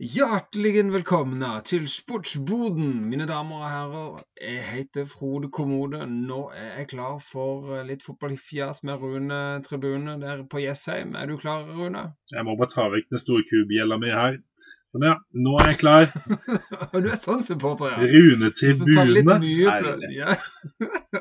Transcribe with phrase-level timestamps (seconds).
[0.00, 4.22] Hjertelig velkomne til Sportsboden, mine damer og herrer.
[4.40, 6.06] Jeg heter Frode Kommode.
[6.08, 11.12] Nå er jeg klar for eh, litt fotballfjas med Rune Tribune der på Jessheim.
[11.20, 12.06] Er du klar, Rune?
[12.32, 14.40] Jeg må bare ta vekk den store kubjella mi her.
[14.88, 15.18] Sånn, ja.
[15.36, 16.08] Nå er jeg klar.
[16.96, 18.00] du er sånn supporter, ja.
[18.00, 19.36] Rune Tribune.
[19.68, 20.16] Herlig.
[20.16, 20.40] Ja.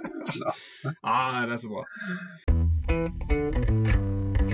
[1.03, 1.83] ah, det er så bra.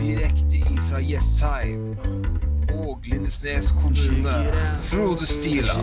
[0.01, 4.35] Direkte ifra Jessheim og Lindesnes kommune.
[4.79, 5.73] Frode Stila.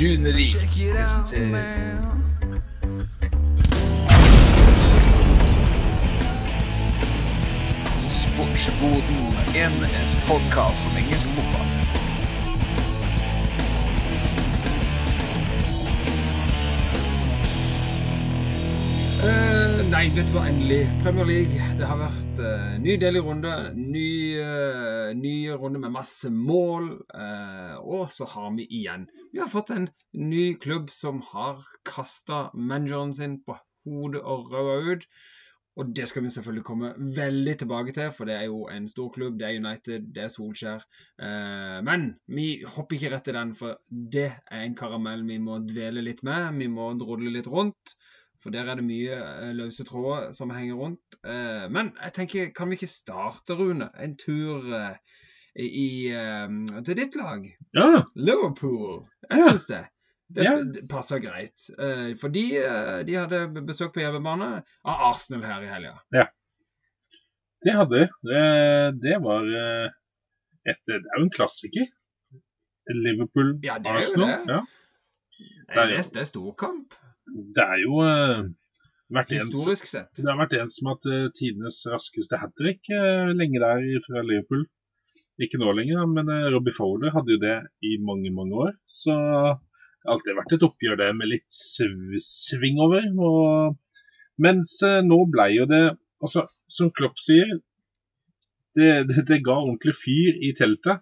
[0.00, 0.56] Runevik
[0.94, 2.10] presenterer
[8.00, 9.22] Sportsboden,
[9.62, 9.74] en
[10.26, 11.68] podkast om engelsk fotball.
[19.24, 19.59] Eh,
[19.90, 20.84] nei, vet du hva, endelig.
[21.02, 21.62] Premier League.
[21.78, 23.50] Det har vært uh, ny delig runde.
[23.74, 26.92] Ny, uh, ny runde med masse mål.
[27.10, 32.50] Uh, og så har vi igjen Vi har fått en ny klubb som har kasta
[32.54, 33.56] manageren sin på
[33.88, 35.08] hodet og røda ut.
[35.80, 39.10] Og det skal vi selvfølgelig komme veldig tilbake til, for det er jo en stor
[39.14, 39.38] klubb.
[39.40, 40.82] Det er United, det er Solskjær.
[41.86, 46.02] Men vi hopper ikke rett til den, for det er en karamell vi må dvele
[46.04, 46.58] litt med.
[46.58, 47.94] Vi må drodle litt rundt.
[48.40, 51.16] For der er det mye eh, løse tråder som henger rundt.
[51.24, 54.94] Eh, men jeg tenker, kan vi ikke starte, Rune, en tur eh,
[55.60, 56.46] i, eh,
[56.86, 57.44] til ditt lag?
[57.76, 59.02] Ja, Liverpool.
[59.28, 59.50] Jeg Ja.
[59.50, 59.82] syns det.
[60.30, 60.54] Det, Ja.
[60.62, 61.58] det passer greit.
[62.20, 62.44] For de,
[63.08, 65.96] de hadde besøk på hjemmebane av Arsenal her i helga.
[67.64, 68.06] det hadde de.
[68.30, 68.42] Det,
[69.02, 69.42] det var
[70.70, 71.88] et Det er jo en klassiker.
[72.90, 73.66] Liverpool-Arsenal.
[73.66, 74.54] Ja, det er jo det.
[74.54, 74.60] Ja.
[75.70, 76.94] Det er, det er storkamp,
[77.30, 78.42] Det er jo eh,
[79.14, 80.10] vært en, som- sett.
[80.18, 83.84] Det har vært en som har hatt eh, tidenes raskeste hat trick eh, lenge der
[84.06, 84.66] fra Liverpool.
[85.40, 87.54] Ikke nå lenger, men Robbie Fowler hadde jo det
[87.86, 88.74] i mange, mange år.
[88.92, 93.06] Så det har alltid vært et oppgjør det med litt sv sving over.
[93.16, 93.78] Og,
[94.44, 94.74] mens
[95.06, 95.80] nå ble jo det
[96.20, 97.56] altså, Som Klopp sier,
[98.76, 101.00] det, det, det ga ordentlig fyr i teltet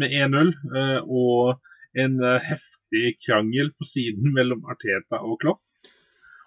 [0.00, 0.54] med 1-0.
[0.78, 1.58] eh, og
[1.98, 2.52] en eh,
[2.92, 5.60] heftig krangel på siden mellom Arteta og Klopp.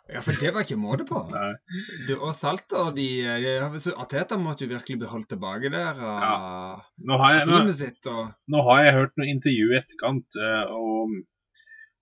[0.08, 1.18] Ja, for det var ikke måte på.
[2.08, 3.08] Du, og Salter, de,
[3.42, 7.72] de så Ateta måtte jo virkelig bli holdt tilbake der av Nå har jeg, nå,
[7.74, 8.06] sitt.
[8.06, 11.16] og Nå har jeg hørt noen intervju i etterkant, eh, og,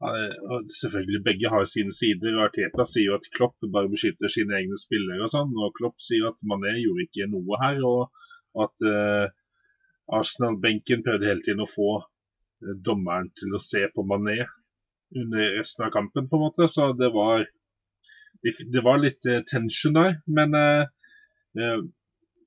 [0.03, 2.41] eh, og selvfølgelig begge har sine sider.
[2.43, 6.27] Arteta sier jo at Klopp bare beskytter sine egne spillere og sånn, og Klopp sier
[6.27, 9.31] at Mané gjorde ikke noe her, og, og at uh,
[10.19, 12.01] Arsenal-benken prøvde hele tiden å få
[12.85, 14.43] dommeren til å se på Mané
[15.15, 16.67] under resten av kampen, på en måte.
[16.67, 17.45] Så det var,
[18.43, 20.17] det, var litt eh, tension der.
[20.25, 20.85] Men, eh,
[21.59, 21.83] eh,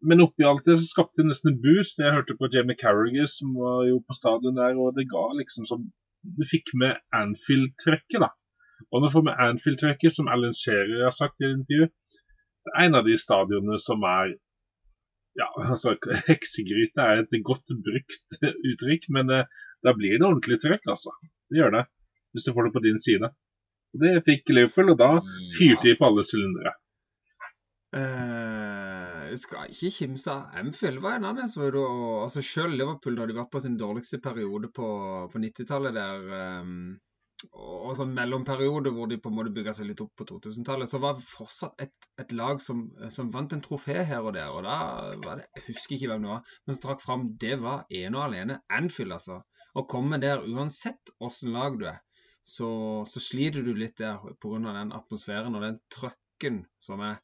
[0.07, 2.03] men oppi alt det så skapte det nesten en boost.
[2.03, 5.69] Jeg hørte på Jamie Carragher som var jo på stadion der, og det ga liksom
[5.69, 5.87] som
[6.27, 8.33] Du fikk med Anfield-trøkket, da.
[8.91, 11.87] Og når du får med Anfield-trøkket, som Alan Shearer har sagt i et intervju,
[12.67, 14.33] det er en av de stadionene som er
[15.39, 15.95] ja, altså
[16.29, 18.39] Heksegryte er et godt brukt
[18.73, 19.47] uttrykk, men eh,
[19.85, 21.13] da blir det ordentlig trøkk, altså.
[21.51, 21.85] Det gjør det.
[22.33, 23.31] Hvis du får det på din side.
[23.95, 25.11] Og Det fikk Liverpool, og da
[25.57, 26.75] fyrte de på alle sylindere.
[27.97, 31.49] Eh, jeg skal ikke kimse av Anfield var en annen.
[31.49, 31.83] Så det,
[32.27, 34.89] altså Selv Liverpool, da de var på sin dårligste periode på,
[35.33, 36.97] på 90-tallet der um,
[37.53, 41.01] og sånn mellomperiode hvor de på en måte bygga seg litt opp på 2000-tallet, så
[41.03, 44.49] var det fortsatt et, et lag som, som vant en trofé her og der.
[44.57, 44.79] Og da
[45.25, 48.19] var det, Jeg husker ikke hvem det var, men som trakk fram, det var ene
[48.19, 49.43] og alene Anfield, altså.
[49.77, 51.99] Å komme der uansett åssen lag du er,
[52.47, 52.69] så,
[53.09, 54.61] så sliter du litt der pga.
[54.63, 57.19] den atmosfæren og den trøkken som er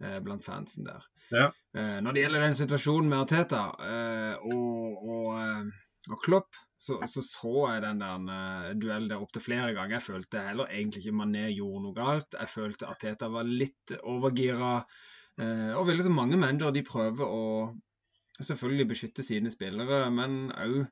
[0.00, 1.04] eh, blant fansen der.
[1.34, 1.50] Ja.
[1.76, 7.00] Eh, når det gjelder den situasjonen med Arteta eh, og, og, eh, og Klopp, så,
[7.10, 9.98] så så jeg den der eh, duellen der opptil flere ganger.
[9.98, 12.38] Jeg følte heller egentlig ikke Mané gjorde noe galt.
[12.38, 14.78] Jeg følte Arteta var litt overgira.
[15.42, 17.42] Eh, og veldig så mange mennesker, de prøver å
[18.38, 20.84] selvfølgelig beskytte sine spillere, men òg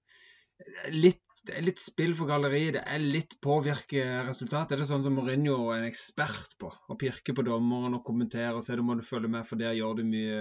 [0.94, 2.74] litt det er litt spill for galleriet.
[2.74, 4.74] Det er litt påvirke resultatet.
[4.74, 6.72] Det er sånn som Mourinho er en ekspert på.
[6.74, 9.76] Å pirke på dommeren og kommentere og se du må du følge med, for der
[9.78, 10.41] gjør du mye.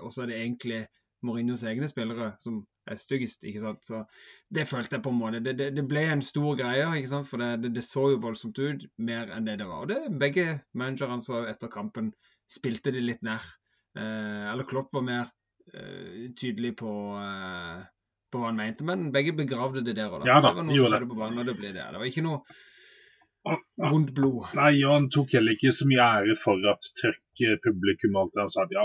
[0.00, 0.80] Og så er det egentlig
[1.26, 3.44] Mourinhos egne spillere som er styggest.
[3.44, 3.84] ikke sant?
[3.84, 4.04] Så
[4.48, 5.42] Det følte jeg på en måte.
[5.44, 7.28] Det, det, det ble en stor greie, ikke sant?
[7.28, 9.84] for det, det, det så jo voldsomt ut, mer enn det det var.
[9.84, 12.14] Og det Begge managerne så etter kampen
[12.50, 13.44] spilte det litt nær.
[13.98, 15.28] Eh, eller Klopp var mer
[15.74, 17.84] eh, tydelig på eh,
[18.30, 20.30] på hva han mente, men begge begravde det der og da.
[20.30, 20.90] Ja da, det var noe som det.
[20.94, 21.86] skjedde på banen, og det ble det.
[21.94, 22.58] Det var ikke noe
[23.48, 23.90] Ah, ah.
[23.92, 24.50] vondt blod.
[24.58, 28.42] Nei, og han tok heller ikke så mye ære for at trøkket publikum alt det
[28.42, 28.82] han sa ja,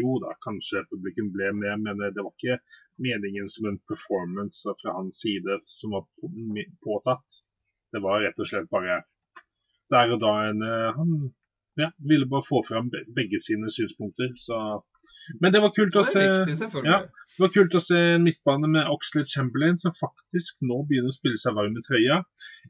[0.00, 2.56] jo da, kanskje publikum ble med, men eh, det var ikke
[3.04, 6.06] meningen som en performance fra hans side som var
[6.86, 7.42] påtatt.
[7.92, 9.02] Det var rett og slett bare
[9.92, 11.12] der og da en eh, Han
[11.76, 14.80] ja, ville bare få fram begge sine synspunkter, så
[15.40, 17.00] Men det var kult å se riktig, ja.
[17.40, 21.16] Det var kult å se en midtbane med Oxlade Chamberlain, som faktisk nå begynner å
[21.16, 22.18] spille seg varm i trøya.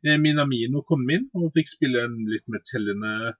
[0.04, 3.32] Eh, Minamino kom inn og fikk spille en litt mer tellende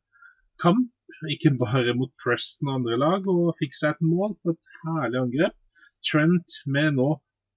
[0.62, 0.88] kamp.
[1.30, 5.20] Ikke bare mot Preston og andre lag, og fikk seg et mål på et herlig
[5.20, 5.56] angrep.
[6.10, 7.10] Trent med nå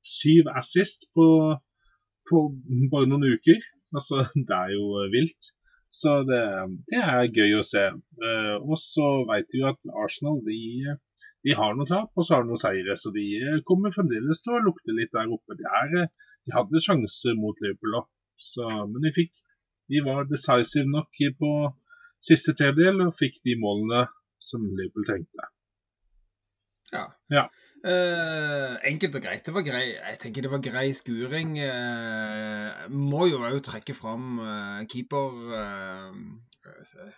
[0.03, 1.27] syv assist på,
[2.29, 2.43] på
[2.91, 3.63] bare noen uker.
[3.95, 5.53] Altså, det er jo vilt.
[5.93, 6.41] Så det,
[6.89, 7.83] det er gøy å se.
[7.89, 10.95] Eh, og så vet vi at Arsenal de,
[11.43, 12.95] de har noen tap, og så har de noen seire.
[12.99, 15.57] Så de eh, kommer fremdeles til å lukte litt der oppe.
[15.59, 18.11] De, er, eh, de hadde sjanse mot Liverpool òg,
[18.91, 19.33] men de fikk
[19.91, 21.49] De var decisive nok på
[22.23, 24.05] siste tredjedel og fikk de målene
[24.39, 25.49] som Liverpool trengte.
[26.93, 27.03] Ja.
[27.33, 27.43] Ja.
[27.83, 29.43] Uh, enkelt og greit.
[29.43, 29.83] Det var grei.
[29.97, 31.57] Jeg tenker det var grei skuring.
[31.59, 35.35] Uh, må jo òg trekke fram uh, keeper.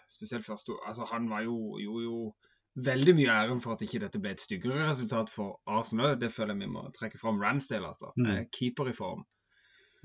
[0.10, 2.18] Spesielt først altså, Han var jo, jo, jo
[2.76, 6.18] veldig mye æren for at ikke dette ble et styggere resultat for Arsenal.
[6.20, 8.12] Det føler jeg vi må trekke fram Ramsdale, altså.
[8.18, 8.28] Mm.
[8.34, 9.24] Eh, keeper i form.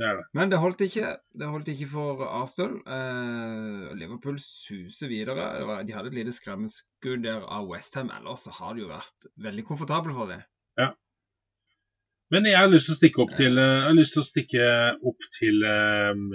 [0.00, 0.26] Det det.
[0.34, 1.16] Men det holdt ikke.
[1.36, 2.78] Det holdt ikke for Arsenal.
[2.86, 5.50] Eh, Liverpool suser videre.
[5.66, 8.12] Var, de hadde et lite skremmeskudd der av Westham.
[8.16, 10.42] Ellers så har det jo vært veldig komfortabelt for det.
[12.30, 14.28] Men jeg har lyst til å stikke opp til, eh, jeg har lyst til, å
[14.28, 14.66] stikke
[15.10, 16.28] opp til um,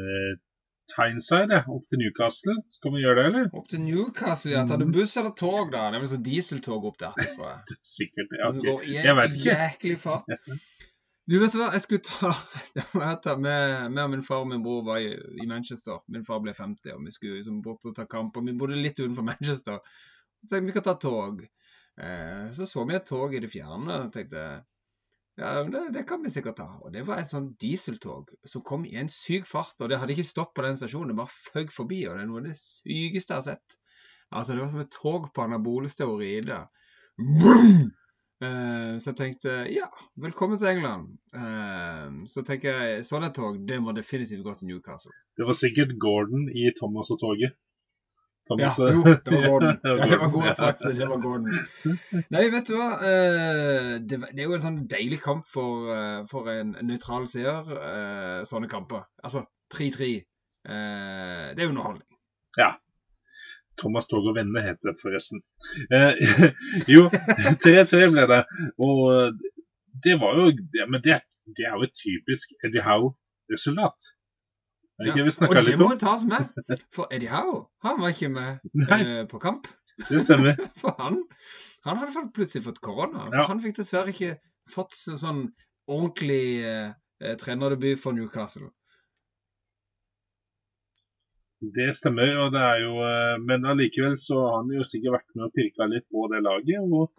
[0.92, 1.64] Tyneside, jeg.
[1.76, 2.56] opp til Newcastle.
[2.70, 3.50] Skal vi gjøre det, eller?
[3.58, 4.66] Opp til Newcastle, ja.
[4.70, 4.94] Tar du Mhm.
[4.94, 5.90] buss eller tog, da?
[5.92, 7.78] Det er vel så dieseltog opp der, tror jeg.
[7.98, 8.36] Sikkert.
[8.40, 9.56] Ja, Det går Jeg vet ikke.
[9.56, 10.26] jæklig fart.
[11.28, 12.30] Du vet hva, jeg skulle ta
[12.76, 15.10] jeg ta med, med min far og min bror var i,
[15.42, 16.04] i Manchester.
[16.08, 18.38] Min far ble 50, og vi skulle liksom bort og ta kamp.
[18.38, 19.80] Og vi bodde litt utenfor Manchester.
[19.82, 21.42] Så tenkte vi vi kan ta tog.
[21.98, 24.46] Eh, så så vi et tog i det fjerne og tenkte
[25.36, 26.68] ja, det, det kan vi sikkert ta.
[26.82, 29.76] Og det var et sånn dieseltog som kom i en syk fart.
[29.82, 32.06] Og det hadde ikke stopp på den stasjonen, det bare føg forbi.
[32.08, 33.78] Og det er noe av det sykeste jeg har sett.
[34.32, 36.66] Altså, det var som et tog på anabole steroider.
[37.20, 37.92] Vroom!
[38.44, 39.88] Eh, så jeg tenkte ja,
[40.20, 41.14] velkommen til England.
[41.36, 45.14] Eh, så tenker jeg sånne tog, det må definitivt gå til Newcastle.
[45.36, 47.56] Det var sikkert Gordon i Thomas og toget.
[48.46, 49.80] Ja, Thomas, jo, det var Gordon.
[49.84, 51.00] Ja, Ja, det var Gordon faktisk.
[51.00, 51.52] Det var Gordon.
[52.30, 52.90] Nei, vet du hva.
[53.02, 57.72] Eh, det, er jo en sånn deilig kamp for, eh, for en nøytral seer.
[57.74, 59.08] eh, sånne kamper.
[59.26, 60.12] Altså 3-3.
[60.70, 62.06] Eh, det er underholdning.
[63.82, 65.42] Thomas Tog og venner heter det forresten.
[65.92, 66.14] Eh,
[66.96, 67.08] jo,
[67.66, 68.42] 3-3 ble det.
[68.78, 69.42] Og
[70.06, 70.52] det var jo
[70.92, 71.22] Men det,
[71.58, 74.14] det er jo et typisk Eddie Howe-resultat.
[74.98, 75.14] Det Ja.
[75.50, 75.98] Og det må om?
[76.00, 76.80] ta tas med.
[76.96, 78.60] For Eddie Howe, han var ikke med
[79.00, 79.68] eh, på kamp.
[80.10, 80.56] det stemmer.
[80.82, 81.18] For han,
[81.84, 83.26] han hadde plutselig fått korona.
[83.32, 83.48] Så Ja.
[83.50, 84.38] han fikk dessverre ikke
[84.72, 85.50] fått sånn
[85.88, 88.72] ordentlig eh, eh, trenerdebut for Newcastle.
[91.76, 95.36] Det stemmer, og det er jo eh, Men allikevel så har han jo sikkert vært
[95.36, 96.84] med og pirka litt på det laget.
[96.84, 97.12] Og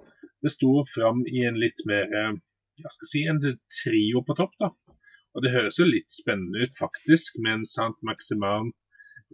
[0.44, 2.36] det sto fram i en litt mer jeg
[2.84, 3.38] Hva skal si, en
[3.72, 4.68] trio på topp, da.
[5.36, 8.72] Og det høres jo litt spennende ut, faktisk, med en Sant Maximan,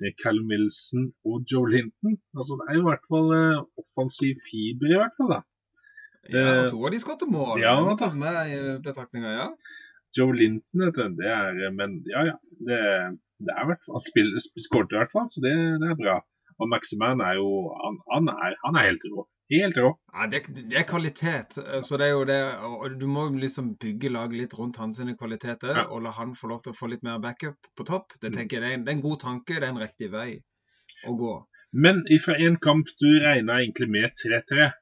[0.02, 2.19] eh, Callum Wilson og Joe Linton.
[2.34, 5.34] Altså Det er jo i hvert fall eh, offensiv fiber, i hvert fall.
[5.37, 5.40] da.
[5.43, 7.56] Ja, Eh, og to av de skåret mål.
[7.58, 7.75] ja.
[7.75, 9.49] det må tas med i betraktninga, ja.
[10.16, 12.37] Joe Linton, vet du, det er eh, Men ja, ja.
[12.69, 12.78] Det,
[13.42, 16.21] det er hvert fall Han skåret i hvert fall, så det, det er bra.
[16.61, 17.49] Og Maximan er jo
[17.82, 19.26] Han, han, er, han er helt rå.
[19.52, 19.90] Helt rå.
[20.16, 20.40] ja det,
[20.71, 21.59] det er kvalitet.
[21.61, 24.99] eh, Så det er jo det Og du må liksom bygge laget litt rundt hans
[25.18, 25.85] kvaliteter, Ja.
[25.90, 28.12] og la han få lov til å få litt mer backup på topp.
[28.21, 28.37] Det Mm.
[28.38, 30.40] tenker jeg det er en, det er en god tanke, det er en riktig vei
[31.06, 31.35] å gå.
[31.75, 34.73] Men fra en kamp du regna egentlig med 3-3,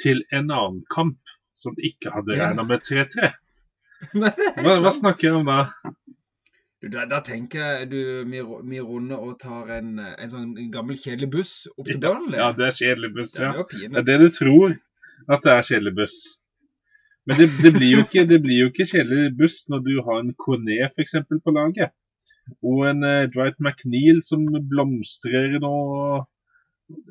[0.00, 1.18] til en annen kamp
[1.54, 3.32] som du ikke hadde regna med 3-3.
[4.14, 5.64] Nei, det er Hva, hva snakker du om da?
[6.82, 10.98] Du, Da, da tenker jeg du, vi, vi runder og tar en, en sånn gammel,
[11.02, 12.38] kjedelig buss opp til Burnley.
[12.38, 13.50] Ja, det er kjedelig buss, ja.
[13.50, 14.76] er Det er det du tror,
[15.26, 16.18] at det er kjedelig buss.
[17.28, 20.22] Men det, det, blir jo ikke, det blir jo ikke kjedelig buss når du har
[20.22, 21.18] en Corné f.eks.
[21.28, 21.92] på laget.
[22.64, 25.74] Og en uh, Dwight McNeil som blomstrer nå.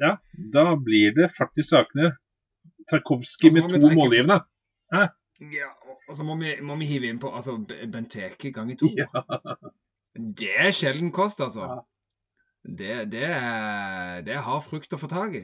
[0.02, 0.16] Ja,
[0.56, 2.16] da blir det fart i sakene.
[2.90, 4.00] Tarkovskij med to målgivende.
[4.00, 4.40] målgivende.
[4.96, 5.70] Ja,
[6.08, 7.58] og- så må vi, må vi hive inn på altså,
[7.92, 8.90] Benteke ganger to.
[8.98, 9.08] Ja.
[10.18, 11.68] Det er sjelden kost, altså.
[11.68, 11.80] Ja.
[12.68, 15.44] Det, det, er, det har frukt å få tak i.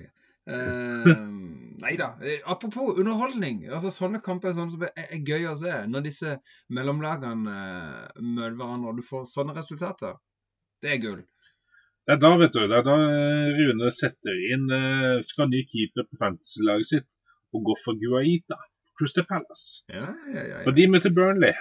[0.50, 1.12] Eh,
[1.84, 2.10] nei da.
[2.24, 3.62] Eh, Apropos underholdning.
[3.70, 5.75] altså Sånne kamper er sånne som er, er gøy å se.
[5.88, 6.34] Når disse
[6.74, 10.17] mellomlagene eh, møter hverandre og du får sånne resultater.
[10.84, 11.22] Det er gull.
[12.03, 15.62] Det er da, vet du, det er da eh, Rune setter inn eh, Skal ny
[15.72, 17.08] keeper på fantasy-laget sitt
[17.55, 18.58] og går for Guaita.
[19.00, 19.83] Crystal Palace.
[19.91, 20.63] Ja, ja, ja.
[20.67, 21.53] Og de møter Burnley.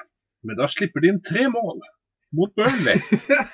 [0.43, 1.81] Men da slipper de inn tre mål
[2.33, 2.97] mot Burnley.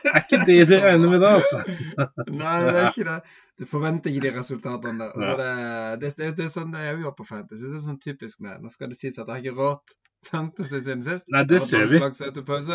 [0.09, 1.63] Er ikke det de regner med da, altså?
[2.41, 3.19] Nei, det er ikke det.
[3.59, 5.15] Du forventer ikke de resultatene der.
[5.15, 7.65] Altså, det, det, det, det er sånn det er jo på Fantasy.
[7.67, 9.97] Det er sånn typisk med Nå skal det sies at jeg har ikke råd
[10.29, 11.27] Fantasy siden sist.
[11.35, 11.99] Nei, det ser vi.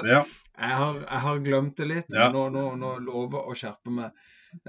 [0.07, 0.21] Ja,
[0.59, 2.13] Jeg har, jeg har glemt det litt.
[2.15, 2.29] Ja.
[2.35, 4.13] Nå, nå, nå lover å skjerpe meg.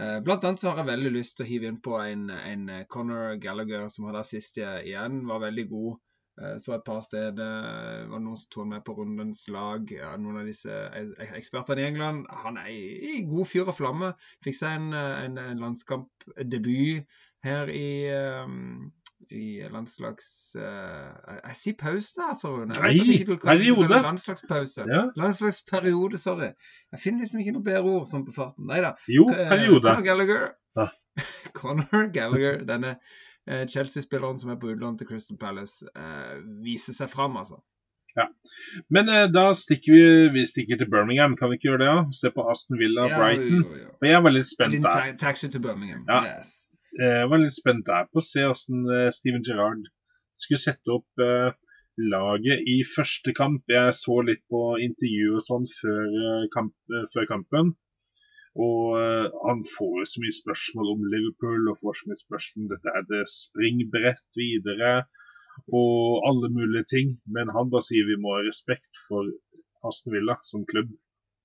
[0.01, 2.65] Eh, Blant annet så har jeg veldig lyst til å hive inn på en, en
[2.73, 5.21] eh, Conor Gallagher som hadde assist igjen.
[5.29, 5.99] Var veldig god.
[6.41, 7.31] Eh, Så et par steder.
[7.37, 9.87] Det var noen som tok med på rundens lag.
[9.93, 12.27] Ja, Noen av disse eh, ekspertene i England.
[12.45, 14.13] Han er i, god fyr og flamme.
[14.45, 17.05] Fikk seg en, eh, en, en landskampdebut
[17.45, 18.47] her i eh,
[19.35, 20.27] i landslags...
[20.61, 22.75] eh, jeg sier pause, altså, Rune.
[22.77, 23.89] Nei, periode.
[24.05, 24.85] Landslagspause.
[24.91, 25.07] ja.
[25.17, 26.51] Landslagsperiode, sorry.
[26.93, 28.67] Jeg finner liksom ikke noe bedre ord sånn på farten.
[28.69, 28.93] Nei da.
[29.09, 29.81] Jo, Eh, periode.
[29.89, 30.45] Conor Gallagher.
[30.77, 30.87] Ja.
[31.57, 33.15] Conor Gallagher, denne eh,
[33.69, 37.59] Chelsea-spilleren som er på utlån til Crystal Palace, eh, viser seg fram, altså.
[38.17, 38.29] Ja.
[38.95, 40.05] Men eh, da stikker vi,
[40.37, 41.89] vi stikker til Birmingham, kan vi ikke gjøre det?
[41.91, 42.05] ja?
[42.15, 43.59] Se på Aston Villa og Brighton.
[43.65, 43.91] jo, jo.
[44.01, 45.17] Og jeg var litt spent der.
[45.19, 46.05] taxi til Birmingham.
[46.09, 46.21] Ja.
[46.37, 46.55] Yes.
[47.01, 49.83] Eh, Jeg var litt spent der på å se hvordan eh, Steven Gerrard
[50.39, 51.51] skulle sette opp eh,
[52.15, 53.63] laget i første kamp.
[53.71, 57.75] Jeg så litt på intervju og sånn før, eh, kamp, eh, før kampen.
[58.55, 62.65] Og eh, han får jo så mye spørsmål om Liverpool og får så mye spørsmål
[62.65, 64.93] om dette er det springbrett videre
[65.79, 67.17] og alle mulige ting.
[67.27, 69.31] Men han bare sier vi må ha respekt for
[69.89, 70.93] Aston Villa som klubb.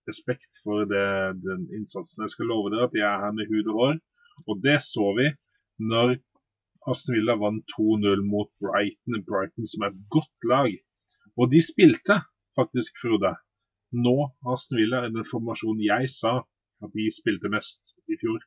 [0.09, 1.09] Respekt for det,
[1.45, 2.23] den innsatsen.
[2.25, 3.99] Jeg skal love dere at jeg er her med hud og hår.
[4.47, 5.27] Og det så vi
[5.91, 6.15] når
[6.89, 9.23] Aston Villa vant 2-0 mot Brighton.
[9.25, 10.77] Brighton som er et godt lag.
[11.41, 12.21] Og de spilte
[12.57, 13.33] faktisk, Frode.
[14.05, 14.17] Nå
[14.53, 16.37] Aston Villa er den formasjonen jeg sa
[16.83, 18.39] at de spilte mest i fjor.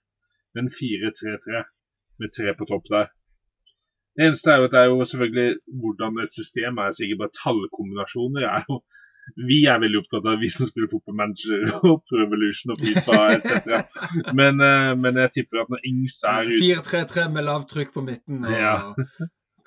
[0.56, 1.64] Den 4-3-3
[2.20, 3.10] med tre på topp der.
[4.16, 5.50] Det eneste er jo at det er jo selvfølgelig
[5.82, 8.44] hvordan et system er sikkert bare tallkombinasjoner.
[8.56, 8.82] er jo
[9.48, 13.52] vi er veldig opptatt av vi som spiller fotballmanager og Prevolution og Fifa etc.
[14.38, 18.04] Men, eh, men jeg tipper at når Ings er ute 4-3-3 med lavt trykk på
[18.08, 18.42] midten.
[18.44, 18.74] Og, Ja.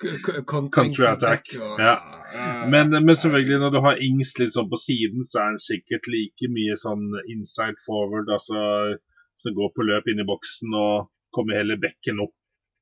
[0.00, 1.94] Counter-attack, og- ja.
[2.34, 2.68] ja.
[2.70, 6.08] Men, men selvfølgelig, når du har Ings litt sånn på siden, så er han sikkert
[6.12, 8.98] like mye sånn inside forward, altså
[9.36, 12.32] som går på løp inn i boksen og kommer hele bekken opp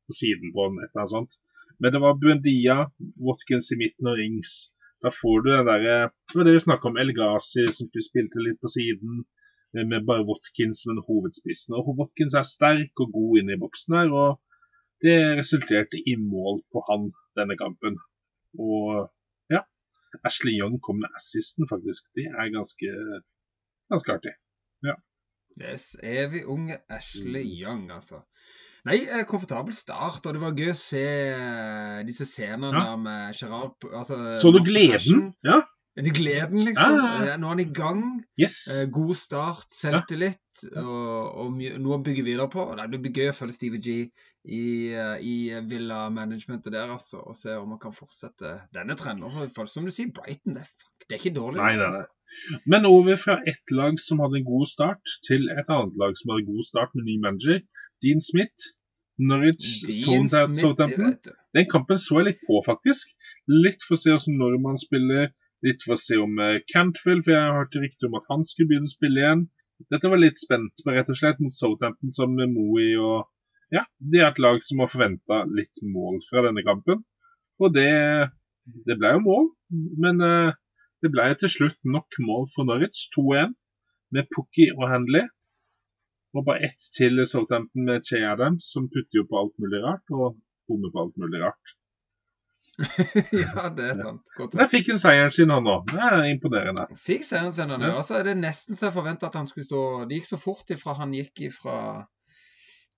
[0.06, 1.38] på siden på den, et eller annet sånt.
[1.82, 2.76] Men det var Buendia,
[3.18, 4.52] Watkins i midten og Ings.
[5.02, 5.96] Da får du den derre
[6.30, 9.24] Det var det vi snakka om, El Ghazi som spilte litt på siden,
[9.76, 11.74] eh, med bare Watkins som den hovedspissen.
[11.76, 14.38] Og Watkins er sterk og god inne i boksen her, og
[15.04, 17.98] det resulterte i mål på han denne kampen.
[18.58, 19.08] Og
[19.52, 19.60] ja,
[20.24, 22.08] Ashley Young kom med assisten, faktisk.
[22.16, 22.92] Det er ganske,
[23.92, 24.34] ganske artig.
[25.54, 27.50] Yes, evig unge Ashley Mm.
[27.62, 28.24] Young, altså.
[28.84, 32.96] Nei, eh, komfortabel start, og det var gøy å se eh, disse scenene Ja.
[32.96, 35.30] med Gerard altså, Så du gleden?
[35.46, 35.60] Ja,
[35.96, 36.96] Det gleden, liksom.
[36.96, 37.32] Ja, ja, ja.
[37.34, 38.00] Eh, Nå er han i gang.
[38.40, 38.56] yes.
[38.72, 40.40] Eh, God start, selvtillit,
[40.76, 42.64] og, og noe å bygge videre på.
[42.90, 43.94] Det blir gøy å følge Steve G
[44.44, 45.36] i, eh, i
[45.70, 49.30] Villa-managementet der, altså, og se om han kan fortsette denne trenden.
[49.54, 51.62] For- som du sier, Brighton, det fuck- det er ikke dårlig.
[51.62, 52.60] Nei, det, er det.
[52.66, 56.32] Men over fra ett lag som hadde en god start, til et annet lag som
[56.34, 57.60] hadde god start med ny manager.
[58.02, 58.72] Dean Smith.
[59.16, 61.14] Norwich, Southampton.
[61.54, 63.12] Den kampen så jeg litt på, faktisk.
[63.46, 65.30] Litt for å se hvordan Norman spiller.
[65.64, 66.40] Litt for å se om
[66.72, 69.44] Cantfield, for jeg hørte rykte om at han skulle begynne å spille igjen.
[69.90, 73.30] Dette var litt spent på, rett og slett, mot Southampton som Moey og
[73.72, 77.00] Ja, det er et lag som har forventa litt mål fra denne kampen.
[77.62, 77.90] Og det,
[78.86, 79.48] det ble jo mål,
[80.04, 80.54] men eh,
[81.02, 83.08] det ble til slutt nok mål for Norwich.
[83.16, 83.56] 2-1
[84.14, 85.26] med Pukki og Handley.
[86.34, 90.06] Og bare ett til Southampton med Che Adams, som putter jo på alt mulig rart,
[90.10, 91.74] og bommer på alt mulig rart.
[93.44, 94.22] ja, det er sant.
[94.36, 95.86] Godt Der fikk hun seieren sin, han òg.
[95.92, 96.88] Det er imponerende.
[96.98, 97.92] Fikk seieren sin, han ja.
[98.00, 100.74] Altså, er det nesten så jeg forventa at han skulle stå Det gikk så fort
[100.74, 101.78] ifra han gikk ifra,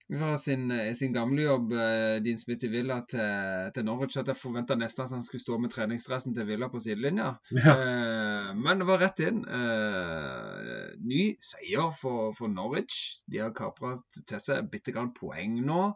[0.06, 4.40] fra sin, sin gamle jobb, eh, Dean Smith i Villa, til, til Norwich, at jeg
[4.40, 7.34] forventa nesten at han skulle stå med treningsdressen til Villa på sidelinja.
[7.52, 7.76] Ja.
[7.76, 9.44] Eh, men det var rett inn.
[9.44, 13.20] Eh, ny seier for, for Norwich.
[13.28, 15.90] De har kapra til seg bitte grann poeng nå.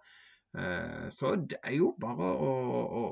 [0.58, 2.52] Eh, så det er jo bare å,
[3.00, 3.02] å,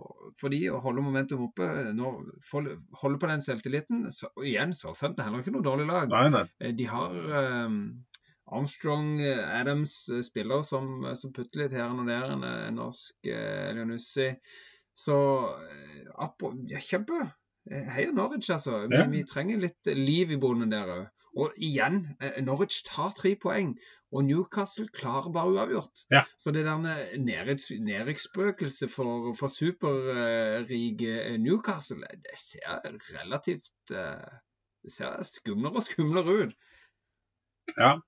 [0.40, 2.64] for de å holde momentum oppe, når, få-
[3.02, 4.08] holde på den selvtilliten.
[4.14, 6.10] Så, og igjen, Southampton er heller ikke noe dårlig lag.
[6.10, 6.44] Nei, nei.
[6.58, 7.14] Eh, De har
[7.68, 7.76] um,
[8.58, 12.32] Armstrong, eh, Adams, eh, spiller som, som putter litt her og der.
[12.34, 12.46] En,
[12.78, 14.32] norsk eh, Leonussi.
[14.98, 15.18] Så
[15.62, 16.08] eh,
[16.72, 17.20] ja, kjempe.
[17.68, 18.86] Heia Norwich, altså.
[18.88, 19.06] Vi, Ja.
[19.12, 21.06] vi trenger litt liv i bonden der òg.
[21.38, 23.74] Og igjen, eh, Norwich tar tre poeng,
[24.12, 26.04] og Newcastle klarer bare uavgjort.
[26.12, 26.22] Ja.
[26.40, 26.80] Så det der
[27.20, 32.88] nedrykks- nedrykksspøkelset for, for superrike Newcastle, det ser
[33.18, 34.38] relativt eh,
[34.84, 36.52] Det ser skumlere og skumlere ut.
[37.76, 37.98] Ja.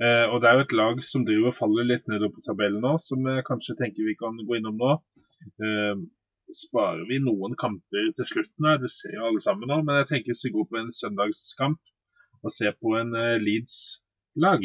[0.00, 2.80] Uh, og det er jo et lag som driver og faller litt nedover på tabellen
[2.80, 4.92] nå, som jeg kanskje tenker vi kan gå innom nå.
[5.60, 6.04] Uh,
[6.54, 10.08] sparer vi noen kamper til slutten her, det ser jo alle sammen nå, men jeg
[10.12, 11.92] tenker hvis vi går på en søndagskamp
[12.46, 14.64] og ser på en uh, Leeds-lag,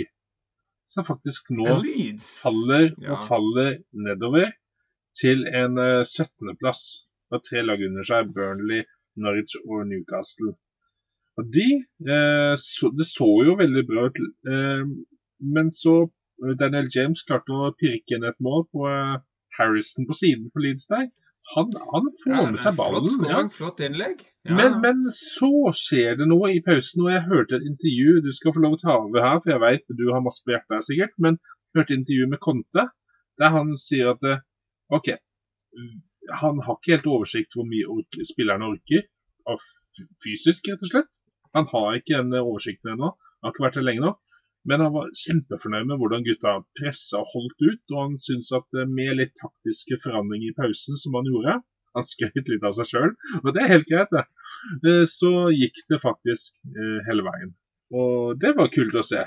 [0.89, 3.13] som faktisk nå faller faller Ja.
[3.13, 4.51] og faller nedover
[5.19, 6.81] til en eh, 17.-plass.
[7.31, 8.84] Og tre lag under seg, Burnley,
[9.22, 10.55] Norwich og Newcastle.
[11.38, 11.67] Og de
[12.10, 14.17] eh, så, Det så jo veldig bra ut,
[14.50, 14.86] eh,
[15.55, 15.93] men så
[16.43, 19.19] eh, Daniel James klarte å pirke inn et mål på eh,
[19.60, 21.05] Harrison på siden for Leeds der.
[21.56, 23.06] Han, han får med seg Flott ballen.
[23.08, 23.13] ja.
[23.15, 24.20] skåring, flott innlegg.
[24.46, 24.56] Ja.
[24.60, 28.53] Men, men så skjer det noe i pausen, og jeg hørte et intervju Du skal
[28.56, 31.15] få lov å ta over her, for jeg vet du har masse på hjertet sikkert.
[31.18, 32.86] Men jeg hørte intervju med Conte,
[33.41, 34.44] der han sier at eh,
[34.94, 35.10] OK,
[36.44, 39.06] han har ikke helt oversikt hvor mye orker, spillerne orker.
[39.50, 39.62] Av
[40.24, 41.12] fysisk, rett og slett.
[41.58, 43.15] Han har ikke den oversikten ennå.
[43.18, 44.13] Han har ikke vært der lenge nå.
[44.68, 47.84] Men han var kjempefornøyd med hvordan gutta pressa og holdt ut.
[47.94, 51.60] Og han syntes at eh, med litt taktiske forandringer i pausen, som han gjorde
[51.98, 54.25] Han skrøt litt av seg sjøl, og det er helt greit, det.
[54.86, 57.56] Eh, Så gikk det faktisk eh, hele veien.
[57.89, 59.24] Og det var kult å se.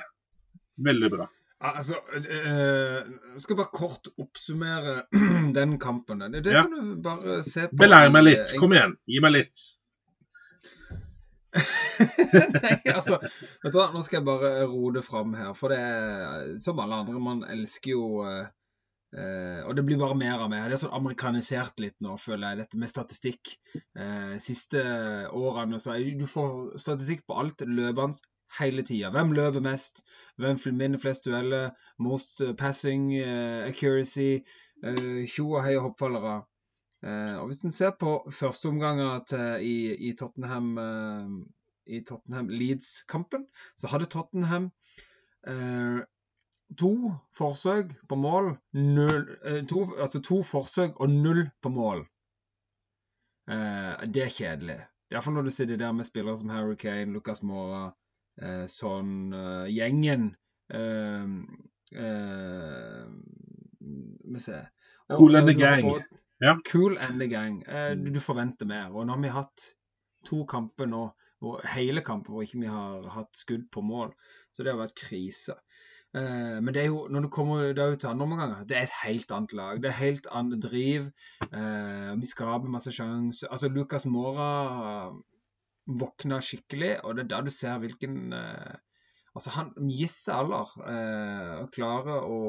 [0.78, 1.26] Veldig bra.
[1.62, 4.94] Altså, jeg skal bare kort oppsummere
[5.58, 6.22] den kampen.
[6.32, 6.64] Det, kan Ja.
[6.70, 7.76] du bare se på.
[7.82, 8.54] Belær meg litt.
[8.58, 9.62] Kom igjen, gi meg litt.
[12.62, 15.52] Nei, altså, vet du hva, nå skal jeg bare roe det fram her.
[15.58, 18.50] For det er som alle andre, man elsker jo eh,
[19.16, 20.64] eh, Og det blir bare mer av meg.
[20.70, 23.54] Det er sånn amerikanisert litt nå, føler jeg, dette med statistikk.
[23.76, 24.84] Eh, siste
[25.28, 28.22] årene så du får statistikk på alt løpende
[28.58, 29.12] hele tida.
[29.12, 30.02] Hvem løper mest?
[30.40, 31.70] Hvem vinner flest dueller?
[32.02, 34.42] Most passing, eh, accuracy,
[34.84, 36.42] eh, tjo og hei og hoppfallere.
[37.02, 41.32] Eh, og Hvis en ser på førsteomganger i, i Tottenham eh,
[41.86, 44.70] i Tottenham Leeds-kampen, så hadde Tottenham
[45.46, 46.04] eh,
[46.78, 46.92] to
[47.36, 49.26] forsøk på mål, null,
[49.68, 52.04] to, altså to forsøk og null på mål.
[53.50, 54.78] Eh, det er kjedelig.
[55.12, 57.90] Iallfall når du sitter der med spillere som Harry Kane, Lucas Mora,
[58.40, 60.30] eh, sånn eh, gjengen
[60.72, 61.26] eh,
[61.92, 63.04] eh,
[63.82, 64.60] Skal vi se
[65.10, 65.18] har
[65.58, 65.82] gang.
[65.90, 66.56] både- Ja.
[66.66, 67.62] Cool and the gang.
[67.62, 68.90] Eh, du, du forventer mer.
[68.90, 69.66] Og nå har vi hatt
[70.26, 71.06] to kamper nå,
[71.42, 74.12] og hele kamper hvor ikke vi har hatt skudd på mål.
[74.52, 75.56] Så det har vært krise.
[76.18, 78.88] Eh, men det er jo, når du kommer da ut til andre omganger, det er
[78.88, 79.82] et helt annet lag.
[79.82, 81.10] Det er helt annet driv.
[81.46, 83.50] Eh, vi skaper masse sjanser.
[83.50, 84.50] Altså, Lucas Mora
[85.86, 88.34] våkna skikkelig, og det er da du ser hvilken
[89.32, 92.40] Altså, han gisser aller eh, og klarer å,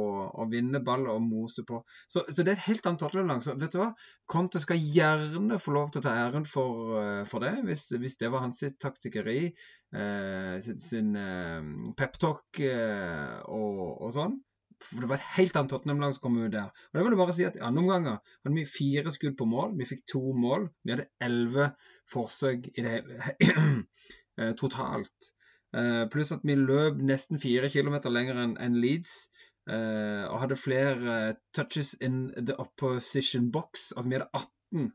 [0.44, 1.80] å vinne ball og mose på.
[2.12, 3.46] Så, så det er et helt annet.
[3.46, 3.92] Så vet du hva?
[4.28, 8.18] Conte skal gjerne få lov til å ta æren for, eh, for det, hvis, hvis
[8.20, 9.54] det var hans sitt taktikkeri,
[9.96, 11.70] eh, sin, sin eh,
[12.00, 14.42] peptalk eh, og, og sånn.
[14.84, 16.68] For det var et helt annet Tottenham-lag som kom ut der.
[16.68, 19.48] Og det vil jeg bare si at I andre omganger hadde vi fire skudd på
[19.48, 19.78] mål.
[19.80, 20.68] Vi fikk to mål.
[20.84, 21.70] Vi hadde elleve
[22.12, 23.22] forsøk i det hele
[24.40, 25.32] eh, totalt.
[25.74, 29.30] Eh, pluss at vi løp nesten fire kilometer lenger enn Leeds.
[29.70, 33.92] eh, og hadde flere eh, touches in the opposition box.
[33.96, 34.92] Altså vi hadde 18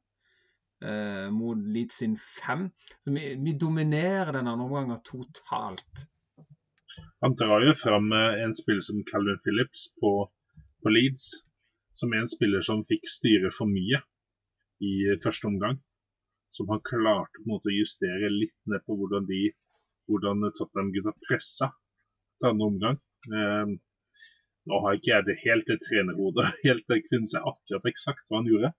[0.82, 2.68] eh, mot Leeds sin 5.
[3.00, 6.04] Så vi, vi dominerer denne omgangen totalt.
[7.22, 10.12] Han drar jo fram en spiller som Calvin Phillips på,
[10.82, 11.24] på Leeds,
[11.94, 14.00] som er en spiller som fikk styre for mye
[14.82, 15.80] i første omgang.
[16.54, 19.48] Som han klarte på en måte å justere litt ned på hvordan de
[20.08, 21.70] hvordan Tottenham-gutta pressa
[22.40, 22.98] til andre omgang.
[23.28, 23.76] Eh,
[24.68, 28.40] nå har ikke jeg det helt til trenerhodet, helt jeg kunne si akkurat eksakt hva
[28.40, 28.72] han gjorde.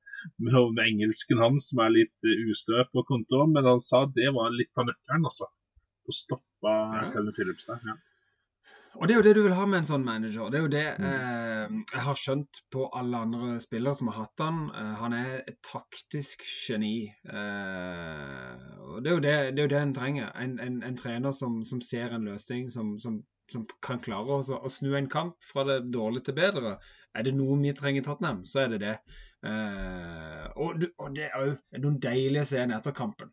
[0.43, 4.53] Med, engelsken hans som er litt uh, ustø på kontoen, men han sa det var
[4.55, 5.49] litt av nøkkelen, altså.
[6.09, 7.09] Å stoppe Ja.
[7.13, 7.79] Calvin Phillips der.
[7.87, 7.95] Ja.
[8.99, 10.49] Og det er jo det du vil ha med en sånn manager.
[10.51, 11.05] Det er jo det Mm.
[11.07, 14.57] eh, jeg har skjønt på alle andre spillere som har hatt han.
[14.75, 17.13] Eh, han er et taktisk geni.
[17.23, 18.55] Eh,
[18.91, 20.31] og det er det, det, er jo det en trenger.
[20.35, 24.41] En, en, en trener som, som ser en løsning, som, som, som kan klare å,
[24.59, 26.75] å snu en kamp fra det dårlige til bedre.
[27.15, 28.95] Er det noe vi trenger i Tottenham, så er det det.
[29.47, 33.31] Eh, og, du- og det er òg noen deilige scener etter kampen.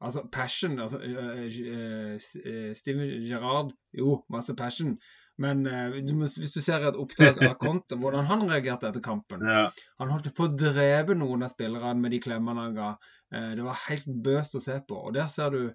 [0.00, 4.98] Altså, passion altså, øh, øh, øh, Steven Gerrard Jo, masse passion.
[5.38, 9.64] Men hvis du ser et opptak av Conte, hvordan han reagerte etter kampen Ja.
[9.98, 12.92] Han holdt på å drepe noen av spillerne med de klemmene han ga.
[13.34, 14.94] Eh, det var helt bøst å se på.
[14.94, 15.72] Og der ser du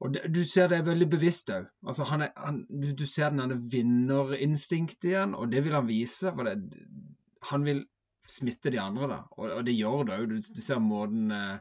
[0.00, 1.64] og det, du ser det er veldig bevisst òg.
[1.86, 6.30] Altså, han er- han- du, du ser den vinnerinstinktet igjen, og det vil han vise.
[6.36, 6.54] For det,
[7.50, 7.80] han vil
[8.28, 9.18] smitte de andre, da.
[9.38, 10.28] Og, og det gjør det òg.
[10.30, 11.58] Du, du ser måten eh, eh,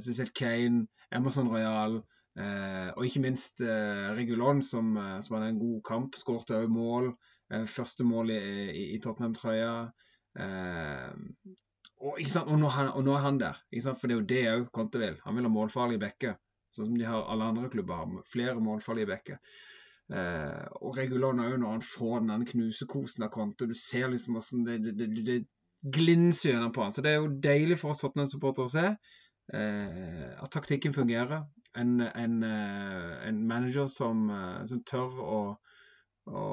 [0.00, 1.98] Spesielt Kane, Emerson Royal
[2.38, 6.14] eh, og ikke minst eh, Regulon, som, eh, som hadde en god kamp.
[6.20, 7.12] Skåret òg mål.
[7.52, 8.38] Eh, første mål i,
[8.70, 9.74] i, i Tottenham-trøya.
[10.40, 11.10] Eh,
[12.02, 12.16] og?
[12.18, 13.60] Og, nå, er han- er der.
[13.94, 15.18] For det er jo det òg Conte vil.
[15.24, 16.34] Han vil ha målfarlige bekker.
[16.72, 18.22] Sånn som de har alle andre klubber har.
[18.32, 19.38] Flere målfarlige bekker.
[20.12, 23.66] Eh, og Regulon òg, når han får den knusekosen av Conte.
[23.68, 26.92] Du ser liksom åssen det, det, det, det glinser gjennom på han.
[26.92, 28.96] Så det er jo deilig for oss Tottenham-supportere å se eh,
[29.50, 31.42] at taktikken fungerer.
[31.74, 35.40] En, en, eh, en manager som, eh, som tør å,
[36.28, 36.44] å,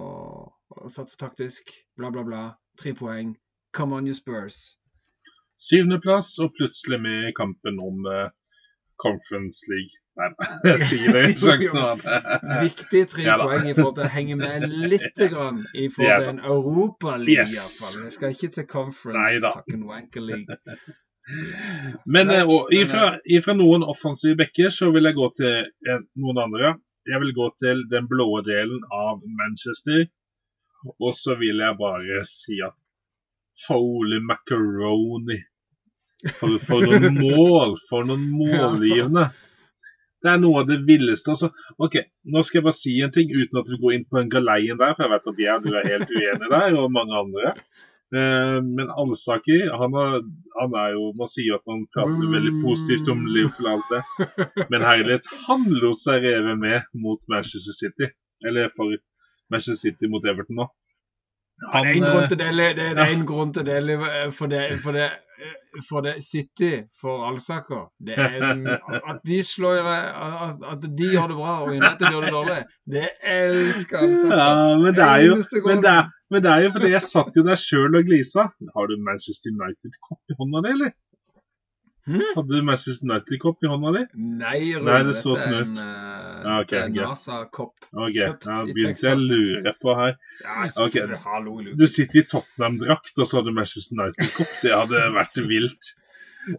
[0.69, 1.73] å satse taktisk.
[1.99, 2.43] Bla, bla, bla.
[2.79, 3.33] Tre poeng.
[3.75, 4.77] Come on, you Spurs.
[5.59, 8.29] Syvendeplass, og plutselig med i kampen om uh,
[9.03, 9.99] Conference League.
[10.19, 10.29] Nei,
[10.69, 12.47] jeg ikke sjansen annet.
[12.63, 16.31] Viktig tre Ja poeng i forhold til å henge med litt grann i forhold til
[16.31, 17.43] en Europaliga.
[17.43, 17.53] Yes.
[17.53, 17.99] i hvert fall.
[18.07, 19.19] Vi skal ikke til conference.
[19.19, 19.53] Nei.
[19.59, 20.59] Fucking wanker league.
[22.05, 26.73] Men eh, og ifra, ifra noen offensive bekker så vil jeg gå til noen andre.
[27.09, 30.07] Jeg vil gå til den blå delen av Manchester.
[30.97, 32.75] Og så vil jeg bare si at
[33.67, 35.39] holy macaroni.
[36.39, 37.77] For, for noen mål!
[37.89, 39.29] For noen målgivende.
[40.19, 41.35] Det er noe av det villeste.
[41.35, 41.51] Også.
[41.79, 44.31] ok, Nå skal jeg bare si en ting uten at vi går inn på en
[44.31, 47.53] galeien der, for jeg vet at jeg du er helt uenig der, og mange andre.
[48.09, 50.23] Eh, men Alsaker han, er-
[50.59, 54.65] han er jo Man sier at man prater veldig positivt om Liverpool og alt det.
[54.71, 58.09] Men herlighet, han lot seg reve med mot Manchester City.
[58.45, 58.95] Eller for
[59.51, 60.69] Manchester City mot Everton nå.
[61.73, 64.29] Han, det er en eh, grunn til det, det, er en grunn til det eh,
[64.31, 65.07] for det, for det,
[65.43, 65.55] eh,
[65.89, 66.69] for det City
[67.01, 67.89] for Alsaker.
[67.99, 68.69] Det er mm,
[69.11, 72.61] at de slår at, at de gjør det bra og United gjør det dårlig.
[72.95, 74.39] Det elsker Alsaker.
[74.39, 75.35] Ja, men det er jo
[75.67, 78.49] men det, er, men det er jo fordi jeg satt jo der sjøl og glisa.
[78.75, 80.91] Har du Manchester United-kopp i hånda di, eller?
[82.09, 82.21] Hm?
[82.35, 84.03] Hadde du Manchester United-kopp i hånda di?
[84.17, 85.81] Nei, Rune, Nei, det så er sånn en, ut.
[85.83, 86.93] eh, Ja, ok, er en.
[86.95, 87.75] NASA-kopp.
[87.93, 90.15] Ok, Kjøpt da i begynte jeg å lure på her.
[90.45, 90.95] Ja, Ok.
[91.25, 91.57] hallo.
[91.77, 94.53] Du sitter i Tottenham-drakt, og så har du Manchester United-kopp.
[94.63, 95.91] Det hadde vært vilt.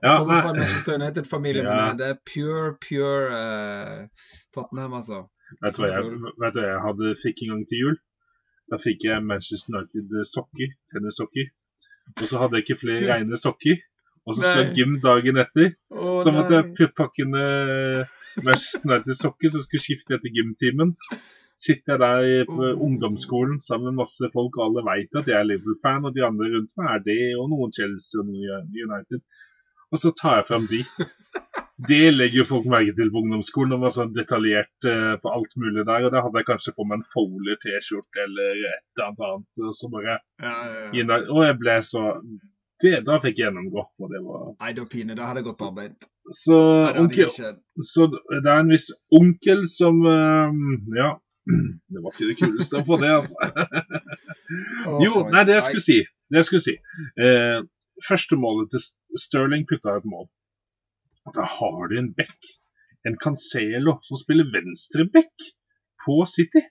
[0.02, 1.76] Ja, Kommer fra Manchester United-familie, Ja.
[1.88, 4.06] men det er pure, pure uh,
[4.54, 5.24] Tottenham, altså.
[5.64, 7.96] vet du hva jeg, vet du jeg hadde, fikk en gang til jul?
[8.70, 11.48] Da fikk jeg Manchester United-sokker, tennissokker.
[12.20, 13.80] Og så hadde jeg ikke flere reine sokker.
[14.28, 15.72] Og så skulle jeg gym dagen etter.
[15.90, 16.74] Oh, Så måtte nei.
[16.78, 18.04] jeg pakke en eh,
[18.46, 20.92] Manchester United-sokker, så jeg skulle skifte etter gymtimen.
[21.61, 22.83] Sitter jeg der på Oh.
[22.87, 26.46] ungdomsskolen sammen med masse folk, og alle vet at jeg er Liverpool-fan, og de andre
[26.54, 29.20] rundt meg er det, og noen Chelsea og noen United.
[29.90, 30.80] Og så tar jeg fram de.
[31.88, 33.73] Det legger jo folk merke til på ungdomsskolen.
[33.73, 36.07] De var sånn detaljert uh, på alt mulig der.
[36.07, 39.62] Og da hadde jeg kanskje på meg en folie T-skjorte eller et eller annet.
[39.64, 41.05] Og så bare Ja, ja, ja.
[41.12, 41.29] der.
[41.31, 42.05] Og jeg ble så
[42.81, 43.87] det, Da fikk jeg gjennomgå.
[44.01, 45.16] Og det var Nei, da pine.
[45.16, 46.09] Da hadde jeg gått på arbeid.
[46.37, 47.33] Så det onkel,
[47.90, 48.90] så det er en viss
[49.21, 50.53] onkel som uh,
[50.99, 51.16] Ja.
[51.90, 53.49] Det var ikke det kuleste å få det, altså.
[55.03, 55.97] Jo, nei, det jeg skulle si.
[56.31, 56.75] Det jeg skulle si.
[57.19, 57.64] Uh,
[58.07, 58.85] første målet til
[59.19, 60.29] Sterling putta et mål.
[61.28, 62.52] Og Da har de en back,
[63.06, 65.50] en Cancelo, som spiller venstre back
[66.04, 66.62] på City.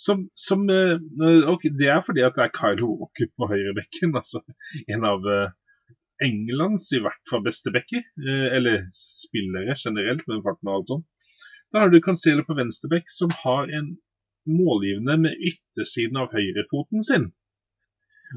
[0.00, 4.14] Som, som okay, Det er fordi at det er Kyle Walker på høyrebekken.
[4.16, 4.40] Altså
[4.88, 5.50] en av eh,
[6.24, 8.04] Englands i hvert fall beste backer.
[8.20, 11.08] Eh, eller spillere generelt, med farten og alt sånt.
[11.70, 13.92] Da har du Cancelo på venstrebekk, som har en
[14.48, 17.28] målgivende med yttersiden av høyrefoten sin.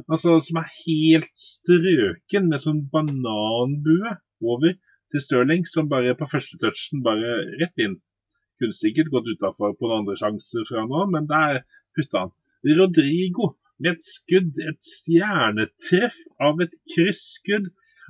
[0.08, 4.76] Altså som er helt strøken med sånn bananbue over
[5.14, 8.00] til Stirling, som bare på første touchen bare rett inn.
[8.62, 11.62] Kunne sikkert gått utafor på noen andre sjanser fra nå, men der
[11.98, 12.34] putta han.
[12.64, 17.70] Rodrigo med et skudd, et stjernetreff av et krysskudd.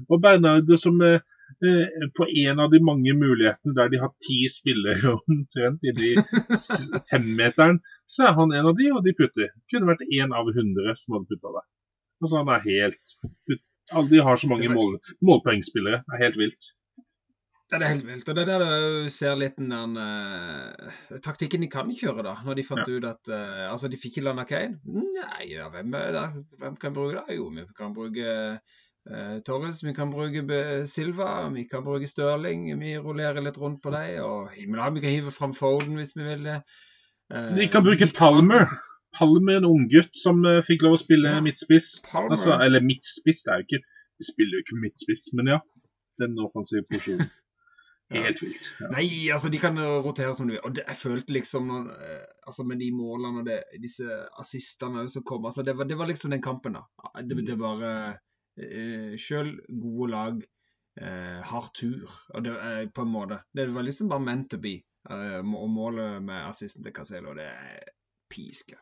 [0.10, 1.22] Og Bernardo som eh,
[1.66, 6.14] eh, på en av de mange mulighetene der de har ti spillere omtrent i de
[7.12, 9.52] femmeteren, så er han en av de, og de putter.
[9.72, 11.68] Kunne vært én av hundre som hadde putta der.
[12.24, 13.18] Altså han er helt
[13.92, 14.96] Alle de har så mange mål,
[15.28, 16.06] målpoengspillere.
[16.08, 16.70] Det er helt vilt.
[17.72, 18.30] Ja, det er helt vilt.
[18.30, 22.36] Og det er der du ser litt den eh, taktikken de kan kjøre, da.
[22.46, 24.78] Når de fant ut at uh, Altså, de fikk ikke landa Kane.
[24.86, 25.96] Nei, ja, hvem,
[26.60, 27.38] hvem kan bruke det?
[27.40, 32.68] Jo, vi kan bruke uh, Torres, vi kan bruke Silva, vi kan bruke Stirling.
[32.82, 34.22] Vi rullerer litt rundt på dem.
[34.28, 36.62] Og himmelen, vi kan hive fram Foden hvis vi vil det.
[37.34, 38.68] De kan bruke Palmer.
[39.18, 41.96] Palmer, en unggutt som fikk lov å spille Ja, midtspiss.
[42.18, 43.86] Altså, eller midtspiss, det er jo ikke
[44.20, 45.64] De spiller jo ikke midtspiss, men ja.
[46.22, 47.32] den offensive posisjonen.
[48.12, 48.68] Helt vilt.
[48.80, 48.90] Ja.
[48.92, 50.64] Nei, altså de kan rotere som de vil.
[50.68, 55.26] Og det, jeg følte liksom eh, altså med de målene og det, disse assistene som
[55.26, 56.84] kom altså det var, det var liksom den kampen, da.
[57.24, 62.12] Det, det var uh, Sjøl gode lag uh, har tur.
[62.36, 64.82] Og det uh, på en måte Det var liksom bare meant to be.
[65.10, 67.92] Eh, og målet med assisten til Caselo, det er
[68.32, 68.78] piske.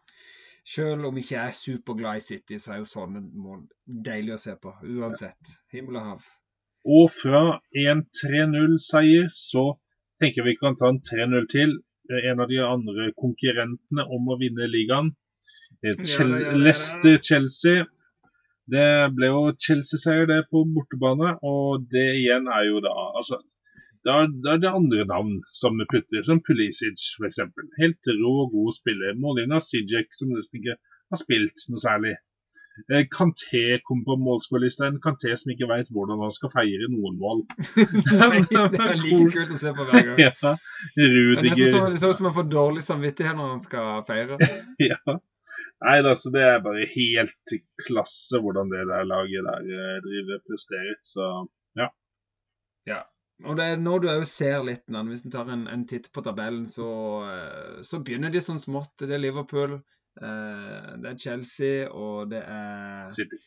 [0.67, 3.63] Selv om ikke jeg er superglad i City, så er jo sånne mål
[4.05, 4.75] deilig å se på.
[4.85, 5.55] Uansett.
[5.73, 6.27] Himmel og hav.
[6.85, 7.43] Og fra
[7.77, 9.65] en 3-0-seier så
[10.21, 11.77] tenker vi kan ta en 3-0 til.
[12.11, 15.13] En av de andre konkurrentene om å vinne ligaen.
[15.81, 16.33] Chel.
[16.65, 17.85] Leicester-Chelsea.
[18.71, 23.41] Det ble jo Chelsea-seier det på bortebane, og det igjen er jo da altså
[24.05, 27.41] da, er det andre navn som vi putter, som Pulisic f.eks.
[27.77, 29.17] Helt rå og god spiller.
[29.21, 32.15] Mållinja Sijek, som nesten ikke har spilt noe særlig.
[32.89, 34.87] Eh, Kanté kom på målskårlista.
[34.87, 37.43] En Kanté som ikke veit hvordan han skal feire noen mål.
[38.21, 40.21] Nei, det er like kult å se på hver gang.
[40.25, 40.53] ja.
[40.95, 44.39] Er Rudiger det ser ut som han får dårlig samvittighet når han skal feire.
[44.91, 45.17] ja.
[45.81, 47.55] Nei, altså, det er bare helt
[47.87, 50.99] klasse hvordan det der laget der eh, driver presterer.
[51.05, 51.31] Så
[53.47, 56.23] Og det er nå du òg ser litt, hvis du tar en, en titt på
[56.25, 56.89] tabellen, så,
[57.25, 58.93] eh, så begynner de sånn smått.
[59.01, 59.79] Det er Liverpool,
[60.15, 63.37] det er Chelsea og det er City.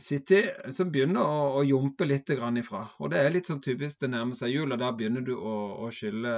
[0.00, 0.40] City
[0.74, 2.82] som begynner å, å jumpe litt grann ifra.
[3.00, 5.54] Og det er litt sånn typisk det nærmer seg jul, og da begynner du å,
[5.84, 6.34] å skylle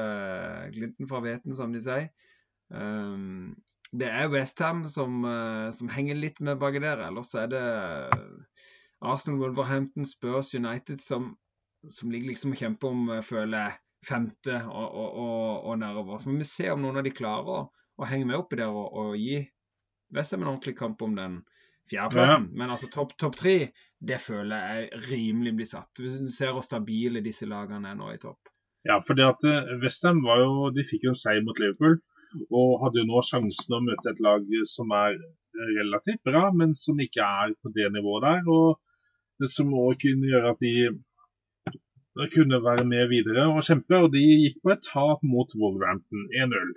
[0.75, 2.09] glinten fra hveten, som de sier.
[2.71, 3.55] Um,
[3.93, 7.03] det er Westham som, eh, som henger litt med baki der.
[7.09, 7.63] Ellers er det
[9.01, 11.33] Arsenal, Wolverhampton, Spurs, United som,
[11.89, 16.19] som ligger liksom og kjemper om, eh, føler jeg, femte og, og, og, og nedover.
[16.19, 17.65] Så må vi se om noen av de klarer å,
[18.01, 19.41] å henge med oppi der og, og gi
[20.15, 21.41] Vestheim en ordentlig kamp om den
[21.91, 22.49] fjerdeplassen.
[22.59, 23.57] Men altså topp top tre,
[24.01, 25.91] det føler jeg rimelig blir satt.
[26.01, 28.51] Hvis du ser hvor stabile disse lagene er nå i topp.
[28.89, 31.99] Ja, for det at eh, Westham var jo De fikk jo en seier mot Liverpool.
[32.49, 36.75] Og hadde jo nå sjansen å møte et lag som er eh, relativt bra, men
[36.79, 38.51] som ikke er på det nivået der.
[38.51, 38.79] Og
[39.43, 40.75] det som òg kunne gjøre at de
[42.19, 43.99] de kunne være med videre og kjempe.
[44.05, 46.73] Og de gikk på et tap mot Wolverhampton 1-0.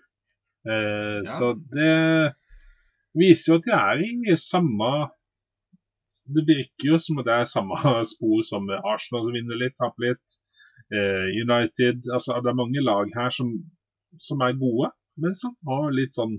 [0.65, 1.33] Eh, Ja.
[1.37, 2.33] Så det
[3.19, 5.09] viser jo at det er i samme
[6.35, 7.75] Det virker jo som at det er samme
[8.13, 10.37] spor som Arsenal som vinner litt, taper litt.
[10.93, 13.49] Eh, United altså Det er mange lag her som,
[14.19, 16.37] som er gode, men som har litt sånn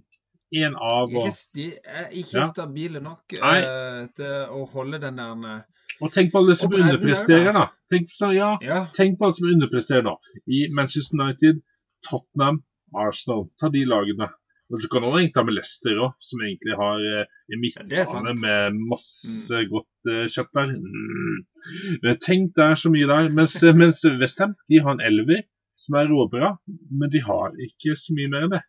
[0.54, 2.44] én av og Ikke, de er ikke Ja.
[2.52, 5.62] stabile nok eh, til å holde den der eh,
[6.04, 7.64] Og tenk på alle som er underpresterer, da.
[7.90, 8.84] Tenk, så, ja, Ja.
[8.94, 10.14] tenk på alle som underpresterer nå.
[10.46, 11.60] I Manchester United,
[12.06, 12.62] Tottenham,
[13.06, 13.46] Arsenal.
[13.60, 14.30] Ta de lagene.
[14.70, 18.32] Men Du kan egentlig ta med Leicester òg, som egentlig har eh, en er midtbane
[18.40, 20.72] med masse godt uh, kjøtt der.
[20.72, 22.14] Mm.
[22.24, 23.28] Tenk det er så mye der.
[23.36, 25.44] Mens, mens Westham de har en elver
[25.76, 28.62] som er råbra, men de har ikke så mye mer enn det.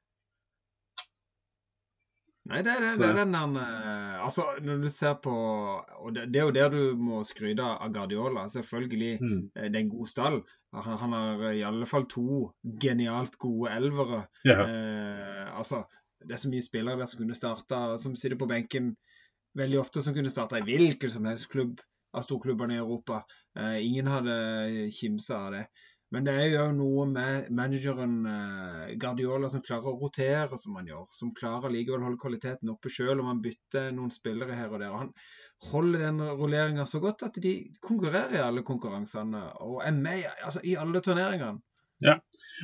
[2.45, 6.27] Nei, det det, det er den der eh, Altså, når du ser på Og det,
[6.33, 8.45] det er jo der du må skryte av Guardiola.
[8.53, 9.17] Selvfølgelig.
[9.21, 9.39] Mm.
[9.55, 10.37] eh, Det er en god stall.
[10.83, 14.25] Han, han har i alle fall to genialt gode elvere.
[14.47, 14.59] Ja.
[14.65, 15.83] Eh, altså,
[16.25, 18.93] det er så mye spillere der som kunne starta, som sitter på benken
[19.55, 21.79] veldig ofte, som kunne starta i hvilken som helst klubb
[22.15, 23.23] av storklubbene i Europa.
[23.59, 24.37] Eh, ingen hadde
[24.95, 25.65] kimsa av det.
[26.13, 30.87] Men det er jo noe med manageren eh, Guardiola som klarer å rotere som han
[30.91, 31.07] gjør.
[31.11, 34.83] Som klarer likevel å holde kvaliteten oppe sjøl om han bytter noen spillere her og
[34.83, 34.93] der.
[34.93, 35.13] Og han
[35.71, 40.61] holder den rulleringa så godt at de konkurrerer i alle konkurransene og er med altså,
[40.63, 41.61] i alle turneringene.
[42.03, 42.17] Ja,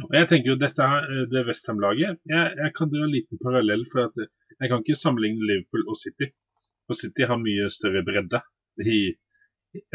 [0.09, 3.39] Og jeg tenker jo dette her, eh, det Westham-laget jeg, jeg kan dra en liten
[3.43, 3.85] parallell.
[3.91, 4.17] for at
[4.59, 6.27] Jeg kan ikke sammenligne Liverpool og City.
[6.85, 8.41] For City har mye større bredde.
[8.85, 8.97] De,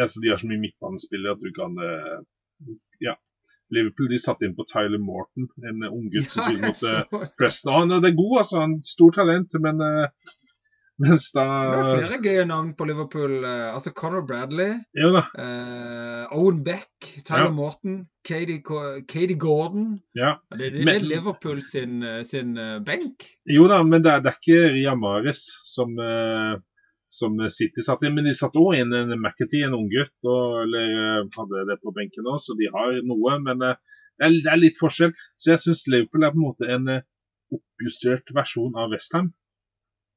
[0.00, 2.18] altså de har så mye midtbanespillere at du kan eh,
[3.04, 3.14] Ja.
[3.74, 7.90] Liverpool de satte inn på Tyler Morton, en unggutt som spiller mot eh, Preston.
[7.90, 8.61] Han er god, altså.
[8.62, 10.35] Han stor talent, men eh,
[10.98, 13.32] mens da Det er flere gøye navn på Liverpool.
[13.44, 15.22] eh, altså Conor Bradley, Jo da.
[15.42, 17.50] eh, Owen Beck, Tyler Ja.
[17.52, 20.00] Morton, Katie, Katie Gordon.
[20.16, 20.37] Ja.
[20.56, 23.26] Det, det, Men- er Liverpool sin, eh, sin eh, benk.
[23.46, 25.92] Jo da, men det er, det er ikke Ria Mares som,
[27.09, 28.14] som City satt inn.
[28.16, 32.40] Men de satte òg inn en McAtee, en unggutt, eller hadde det på benken òg,
[32.42, 33.38] så de har noe.
[33.44, 33.74] Men det,
[34.20, 35.12] er, det er litt forskjell.
[35.37, 37.02] Så jeg syns Liverpool er på en måte en
[37.52, 39.32] oppjustert versjon av Westham.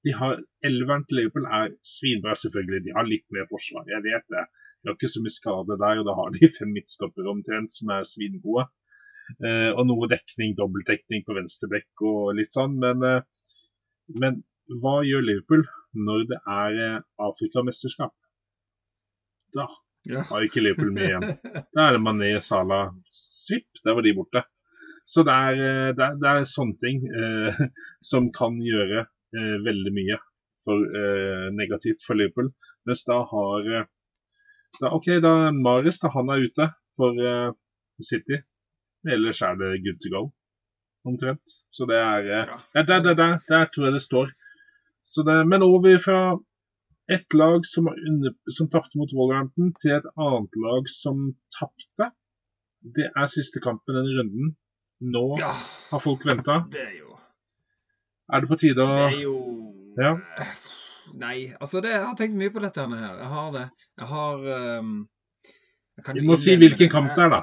[0.07, 2.85] De har Elveren til Liverpool er svinbra, selvfølgelig.
[2.85, 4.45] De har litt mer forsvar, jeg vet det.
[4.79, 7.91] De har ikke så mye skade der, og da har de fem midtstoppere omtrent som
[7.95, 8.67] er svingode.
[9.45, 12.79] Eh, og noe dekning, dobbeltdekning på venstrebekk og litt sånn.
[12.81, 13.59] Men, eh,
[14.23, 14.39] men
[14.81, 15.67] hva gjør Liverpool
[16.07, 18.15] når det er eh, Afrikamesterskap?
[19.55, 19.67] Da
[20.29, 21.27] Har ikke Liverpool med igjen.
[21.75, 24.45] Da er det Mané, Salah, svipp, der var de borte.
[25.09, 27.63] Så det er, eh, det er, det er sånne ting eh,
[28.11, 30.17] som kan gjøre veldig mye
[30.65, 32.49] for, eh, negativt for Liverpool.
[32.85, 33.85] Mens da har eh,
[34.81, 37.51] da, OK, da Maris da, han er ute for eh,
[38.01, 38.41] City.
[39.07, 40.21] Ellers er det good to go,
[41.07, 41.41] omtrent.
[41.71, 42.83] Så det er eh, Ja.
[42.83, 44.31] der, der, der, der tror jeg det står.
[45.03, 46.37] Så det, men over fra
[47.09, 52.11] et lag som, har under- som tapte mot Wolverhampton, til et annet lag som tapte.
[52.95, 54.51] Det er siste kampen denne runden.
[55.01, 55.49] Nå ja,
[55.91, 56.59] har folk venta.
[56.71, 57.08] det er jo
[58.29, 59.37] Er det på tide å Det er jo
[59.99, 60.17] Ja.
[61.23, 63.15] Nei, altså det, jeg har tenkt mye på dette her.
[63.17, 63.63] Jeg har det.
[63.97, 64.43] Jeg har
[64.79, 64.91] um...
[65.97, 66.91] jeg kan Vi må si hvilken det.
[66.93, 67.39] kamp det er, da.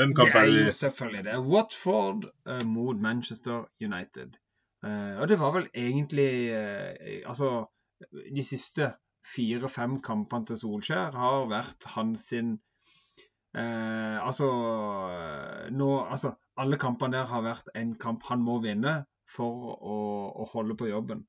[0.00, 1.34] Hvem kamp Det er er jo selvfølgelig det.
[1.52, 4.38] Watford uh, mot Manchester United.
[4.80, 7.52] Uh, og det var vel egentlig uh, Altså,
[8.08, 8.94] de siste
[9.34, 12.56] fire-fem kampene til Solskjær har vært hans sin
[13.54, 14.48] Altså
[15.70, 19.98] nå Altså, alle kampene der har vært en kamp han må vinne for å,
[20.42, 21.24] å holde på jobben.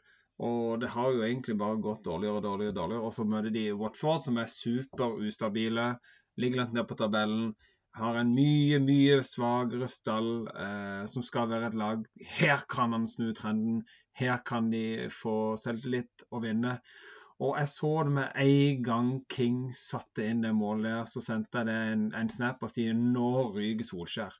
[0.45, 2.73] Og det har jo egentlig bare gått dårligere og dårligere.
[2.73, 3.05] og dårligere.
[3.07, 5.95] Og så møter de Watford, som er super ustabile.
[6.37, 7.53] Ligger langt ned på tabellen.
[7.95, 12.03] Har en mye, mye svakere stall eh, som skal være et lag.
[12.19, 13.85] Her kan han snu trenden.
[14.19, 16.79] Her kan de få selvtillit og vinne.
[17.39, 21.67] Og jeg så det med en gang King satte inn det målet så sendte jeg
[21.67, 24.35] det en, en snap og sier nå ryker Solskjær.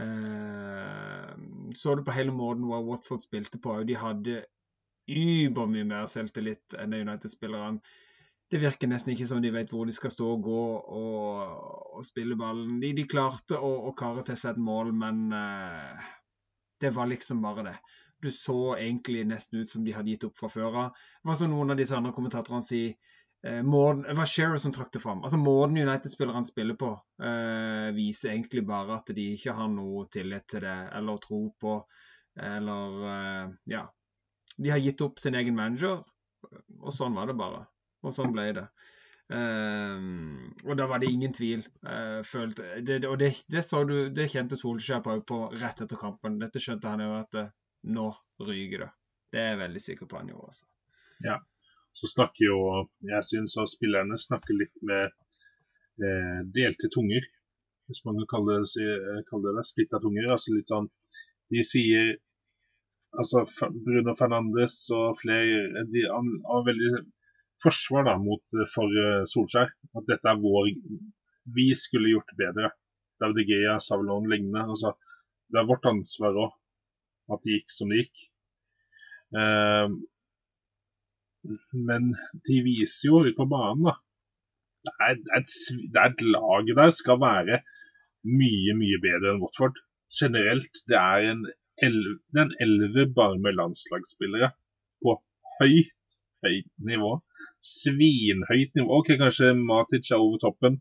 [0.00, 1.32] Eh,
[1.74, 3.76] så du på hele måten hva Watford spilte på.
[3.88, 4.42] De hadde
[5.12, 7.82] übermye mer selvtillit enn United-spillerne.
[8.52, 10.62] Det virker nesten ikke som de vet hvor de skal stå og gå
[11.00, 11.52] og,
[11.96, 12.76] og spille ballen.
[12.82, 16.10] De, de klarte å, å kare til seg et mål, men uh,
[16.84, 17.78] det var liksom bare det.
[18.22, 20.92] Du så egentlig nesten ut som de hadde gitt opp fra før av.
[20.92, 22.92] Det var som noen av disse andre kommentatorene sier
[23.46, 25.22] eh, måten, Det var Shearer som trakk det fram.
[25.24, 30.46] Altså Måten United-spillerne spiller på, eh, viser egentlig bare at de ikke har noe tillit
[30.48, 31.76] til det eller tro på.
[32.36, 33.86] Eller eh, Ja.
[34.58, 36.02] De har gitt opp sin egen manager,
[36.80, 37.62] og sånn var det bare.
[38.04, 38.66] Og sånn ble det.
[39.32, 40.04] Eh,
[40.66, 41.62] og da var det ingen tvil.
[41.88, 46.38] eh, følte, det, og det, det, så du, det kjente Solskjær på, rett etter kampen.
[46.42, 47.48] Dette skjønte han jo at eh,
[47.96, 48.10] nå
[48.44, 48.90] ryker det.
[49.32, 50.52] Det er jeg veldig sikker på han gjorde.
[50.52, 50.66] altså.
[51.92, 52.58] Så snakker jo
[53.08, 55.10] Jeg syns spillerne snakker litt med
[56.02, 57.24] eh, delte tunger.
[57.90, 59.66] Hvis man kan kalle det, eh, kalle det.
[59.68, 60.30] Splitta tunger.
[60.32, 60.90] Altså litt sånn
[61.52, 62.14] De sier
[63.12, 63.42] Altså
[63.84, 67.02] Bruno Fernandes og flere De har veldig
[67.62, 69.72] forsvar da mot eh, for eh, Solskjær.
[69.98, 70.72] At dette er vår
[71.56, 72.72] Vi skulle gjort bedre.
[73.22, 74.64] David Gea, Savlon lignende.
[74.74, 74.94] Altså,
[75.52, 76.58] det er vårt ansvar òg
[77.32, 78.24] at det gikk som det gikk.
[79.38, 79.94] Eh,
[81.72, 82.12] men
[82.48, 83.96] de viser jo ute på banen, da.
[84.86, 85.50] Det er, et,
[85.94, 87.60] det er et lag der skal være
[88.26, 89.76] mye, mye bedre enn Watford.
[90.18, 90.80] Generelt.
[90.90, 91.44] Det er en
[91.86, 94.50] elve, det er en elver bare med landslagsspillere
[95.04, 95.14] på
[95.60, 97.12] høyt, høyt nivå.
[97.62, 98.98] Svinhøyt nivå.
[98.98, 100.80] Ok, kanskje Matic er over toppen.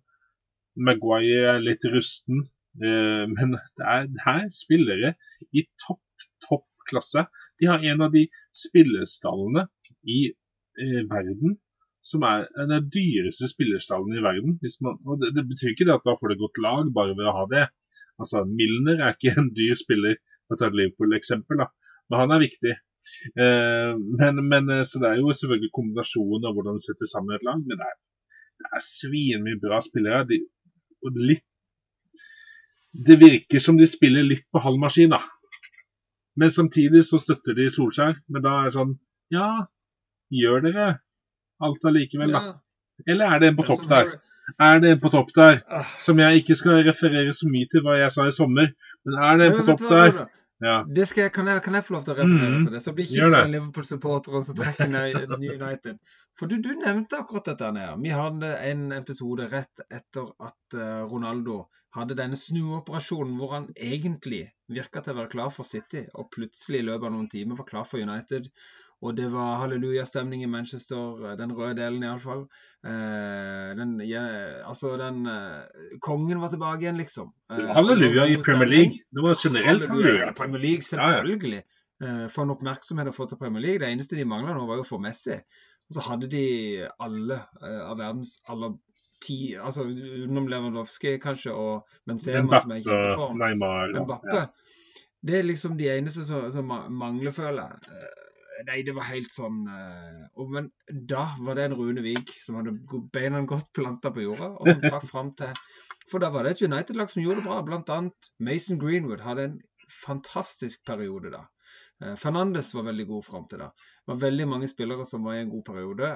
[0.76, 2.48] Maguire er litt rusten.
[2.82, 5.14] eh, men det er, det er spillere
[5.54, 7.28] i topp, topp klasse.
[7.60, 8.26] De har en av de
[8.58, 9.68] spillestallene
[10.10, 10.32] i
[10.82, 11.60] eh, verden
[12.02, 14.58] som er den dyreste spillerstallen i verden.
[14.82, 17.30] Man, og det, det betyr ikke det at da får det godt lag bare ved
[17.30, 17.66] å ha det.
[18.22, 20.18] Altså, Milner er ikke en dyr spiller,
[20.48, 21.70] for å ta et Liverpool-eksempel, da.
[22.10, 22.74] men han er viktig.
[23.38, 27.38] Eh, men, men, eh, så Det er jo selvfølgelig kombinasjonen av hvordan du setter sammen
[27.38, 28.00] et lag, men det er,
[28.62, 30.26] det er svinmye bra spillere.
[30.30, 30.42] De,
[31.06, 31.46] og litt,
[32.92, 35.22] det virker som de spiller litt på halv maskin, da.
[36.40, 38.18] Men samtidig så støtter de Solskjær.
[38.32, 38.98] Men da er det sånn
[39.32, 39.48] Ja,
[40.32, 40.90] gjør dere
[41.62, 42.60] alt allikevel, da?
[43.08, 44.14] Eller er det en på topp der?
[44.60, 45.62] Er det en på topp der?
[46.02, 48.72] Som jeg ikke skal referere så mye til hva jeg sa i sommer,
[49.06, 50.24] men er det en på topp der?
[50.62, 50.84] Ja.
[50.86, 52.66] Det skal jeg, kan, jeg, kan jeg få lov til å referere mm.
[52.68, 52.82] til det?
[52.84, 55.98] Så blir ikke det Liverpool-supporteren som trekker ned United.
[56.38, 57.96] For du, du nevnte akkurat dette her.
[57.98, 61.64] Vi hadde en episode rett etter at eh, Ronaldo
[61.98, 66.84] hadde denne snuoperasjonen hvor han egentlig virka til å være klar for City, og plutselig
[66.84, 68.48] i løpet av noen timer var klar for United.
[69.02, 72.44] Og det var hallelujastemning i Manchester, eh, den røde delen iallfall.
[72.86, 74.22] Eh, den, ja,
[74.70, 77.32] altså den eh, Kongen var tilbake igjen, liksom.
[77.52, 78.70] Eh, Halleluja i Premier.
[78.70, 79.02] League.
[79.12, 80.34] Det var generelt Halleluja.
[80.38, 81.12] Premier League, Ja, ja.
[81.16, 81.64] selvfølgelig.
[82.04, 83.82] Eh, For en oppmerksomhet å få til Premier League.
[83.82, 85.40] Det eneste de mangla nå, var jo å få Messi.
[85.92, 86.46] Og så hadde de
[87.04, 88.78] alle eh, av verdens aller
[89.26, 93.42] ti Altså utenom Lewandowski kanskje, og Benzema, som er i kjempeform.
[93.42, 93.98] Neymar
[94.32, 94.46] ja.
[95.22, 98.06] Det er liksom de eneste som, som mangler, føler jeg.
[98.68, 102.60] Nei, det var helt sånn eh, og, Men da var det en Rune Vig som
[102.60, 102.76] hadde
[103.14, 105.56] beina godt planta på jorda, og som trakk fram til
[106.12, 107.62] For da var det et United-lag som gjorde det bra.
[107.68, 109.58] Blant annet Mason Greenwood hadde en
[109.92, 111.46] fantastisk periode da.
[112.04, 113.72] Eh, Fernandes var veldig god fram til da.
[113.72, 116.14] Det var veldig mange spillere som var i en god periode.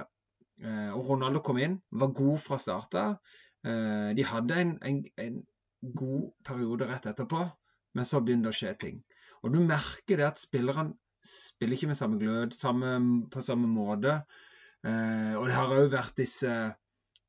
[0.61, 3.17] Eh, og Ronaldo kom inn, var god fra start av.
[3.65, 5.37] De hadde en, en, en
[5.97, 7.39] god periode rett etterpå,
[7.97, 8.99] men så begynner det å skje ting.
[9.41, 10.93] Og du merker det at spillerne
[11.25, 12.95] spiller ikke med samme glød, samme,
[13.33, 14.19] på samme måte.
[14.85, 16.49] Eh, og det har òg vært disse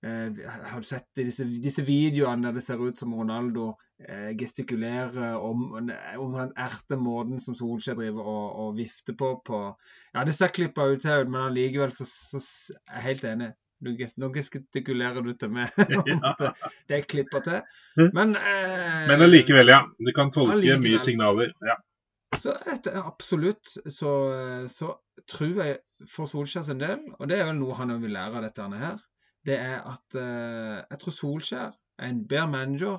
[0.04, 0.40] eh,
[0.70, 3.70] Har du sett disse, disse videoene der det ser ut som Ronaldo
[4.04, 9.62] eh, gestikulerer om omtrent erter måten som Solskjær driver og, og vifter på, på
[10.12, 12.42] Ja, det ser klippa ut her, men allikevel så, så
[12.90, 13.50] er jeg helt enig.
[13.76, 17.58] Du, nå gestikulerer du til meg at det- er klippa til.
[18.16, 19.82] Men eh, Men allikevel, ja.
[19.96, 21.52] Du kan tolke mye signaler.
[21.64, 21.76] Ja.
[22.36, 24.12] Så etter, absolutt så,
[24.68, 24.92] så
[25.30, 25.76] tror jeg
[26.12, 28.98] for Solskjær sin del, og det er vel noe han vil lære av dette her,
[29.46, 32.98] det er at eh, jeg tror Solskjær er en bedre manager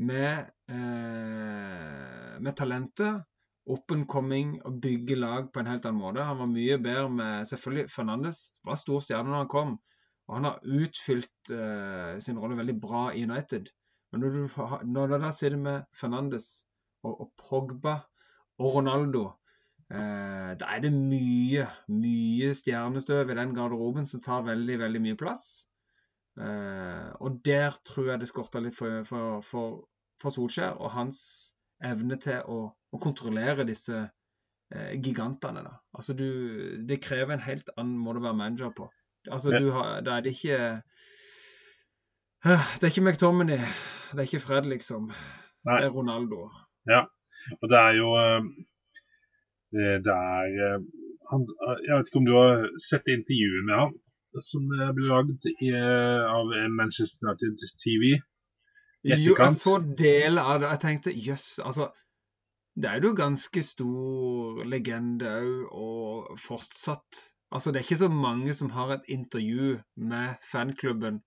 [0.00, 3.26] med, eh, med talentet,
[3.70, 6.24] up and coming og bygge lag på en helt annen måte.
[6.26, 9.76] Han var mye bedre med Selvfølgelig, Fernandes var stor stjerne når han kom,
[10.28, 13.70] og han har utfylt eh, sin rolle veldig bra i United.
[14.12, 14.40] Men når du,
[14.94, 16.48] når du da sitter med Fernandes
[17.04, 18.00] og, og Pogba
[18.60, 19.24] og Ronaldo.
[19.90, 25.18] Eh, da er det mye, mye stjernestøv i den garderoben som tar veldig, veldig mye
[25.18, 25.46] plass.
[26.38, 29.80] Eh, og der tror jeg det skorter litt for, for, for,
[30.22, 31.22] for Solskjær og hans
[31.82, 35.64] evne til å, å kontrollere disse eh, gigantene.
[35.66, 35.74] Da.
[35.96, 36.28] Altså du,
[36.86, 38.90] det krever en helt annen måte å være manager på.
[39.30, 39.58] Altså Ja.
[39.60, 40.60] du har, Da er det ikke
[42.40, 43.58] Eh, Det er ikke McTominay,
[44.14, 45.10] det er ikke Fred, liksom.
[45.68, 45.74] Nei.
[45.82, 46.46] Det er Ronaldo.
[47.60, 48.48] Og det er jo eh,
[50.06, 50.82] Det er eh,
[51.30, 51.46] han,
[51.86, 53.98] Jeg vet ikke om du har sett intervjuet med ham
[54.46, 58.04] som ble lagd eh, av Manchester United TV?
[59.02, 59.24] Etterkant.
[59.24, 60.68] Jo, jeg så del av det.
[60.68, 61.88] Jeg tenkte jøss, altså
[62.78, 68.54] Det er jo ganske stor legende òg, og fortsatt Altså, det er ikke så mange
[68.54, 69.80] som har et intervju
[70.10, 71.18] med fanklubben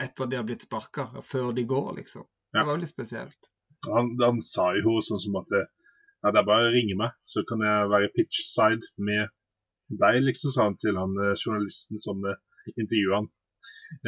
[0.00, 2.26] etter de har blitt sparka, før de går, liksom.
[2.52, 2.60] Ja.
[2.60, 3.48] Det var jo litt spesielt.
[3.90, 5.62] Han, han sa jo sånn som at det,
[6.22, 9.32] ja, det er bare å ringe meg, så kan jeg være pitchside med
[10.02, 12.38] deg, liksom, sa han til han eh, journalisten som eh,
[12.76, 13.32] intervjuet han.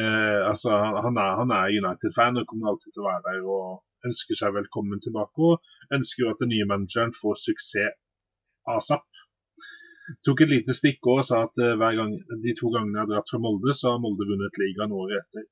[0.00, 0.70] Eh, altså,
[1.04, 4.54] han, er, han er United-fan og kommer alltid til å være der og ønsker seg
[4.56, 5.50] velkommen tilbake.
[5.50, 7.98] Og ønsker at den nye manageren får suksess
[8.70, 9.04] asap.
[10.26, 12.14] Tok et lite stikk og sa at eh, hver gang,
[12.44, 15.46] de to gangene jeg har dratt fra Molde, så har Molde vunnet ligaen året etter.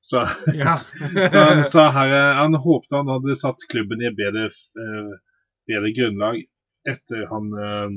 [0.00, 0.80] Så Ja.
[1.32, 4.50] så han sa her eh, Han håpte han hadde satt klubben i bedre,
[4.82, 5.16] eh,
[5.66, 6.44] bedre grunnlag
[6.86, 7.94] etter han eh,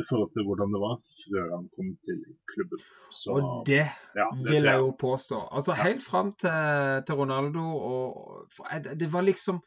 [0.00, 2.20] i forhold til hvordan det var før han kom til
[2.52, 2.82] klubben.
[3.14, 3.84] Så Og det
[4.18, 4.72] ja, det vil jeg.
[4.72, 5.40] jeg jo påstå.
[5.52, 8.66] Altså Helt fram til, til Ronaldo og for
[9.02, 9.62] Det var liksom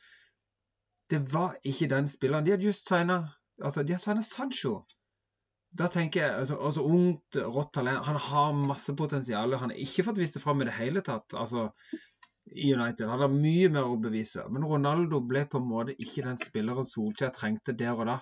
[1.09, 2.45] Det var ikke den spilleren.
[2.45, 3.23] De hadde just signa
[3.63, 4.83] altså, de hadde Sancho.
[5.77, 8.05] Da tenker jeg, altså, altså Ungt, rått talent.
[8.07, 9.53] Han har masse potensial.
[9.53, 11.33] Han har ikke fått vist det fram i det hele tatt.
[11.37, 11.69] altså
[12.49, 13.05] i United.
[13.07, 14.41] Han har mye mer å bevise.
[14.49, 18.15] Men Ronaldo ble på en måte ikke den spilleren Solskjær trengte der og da.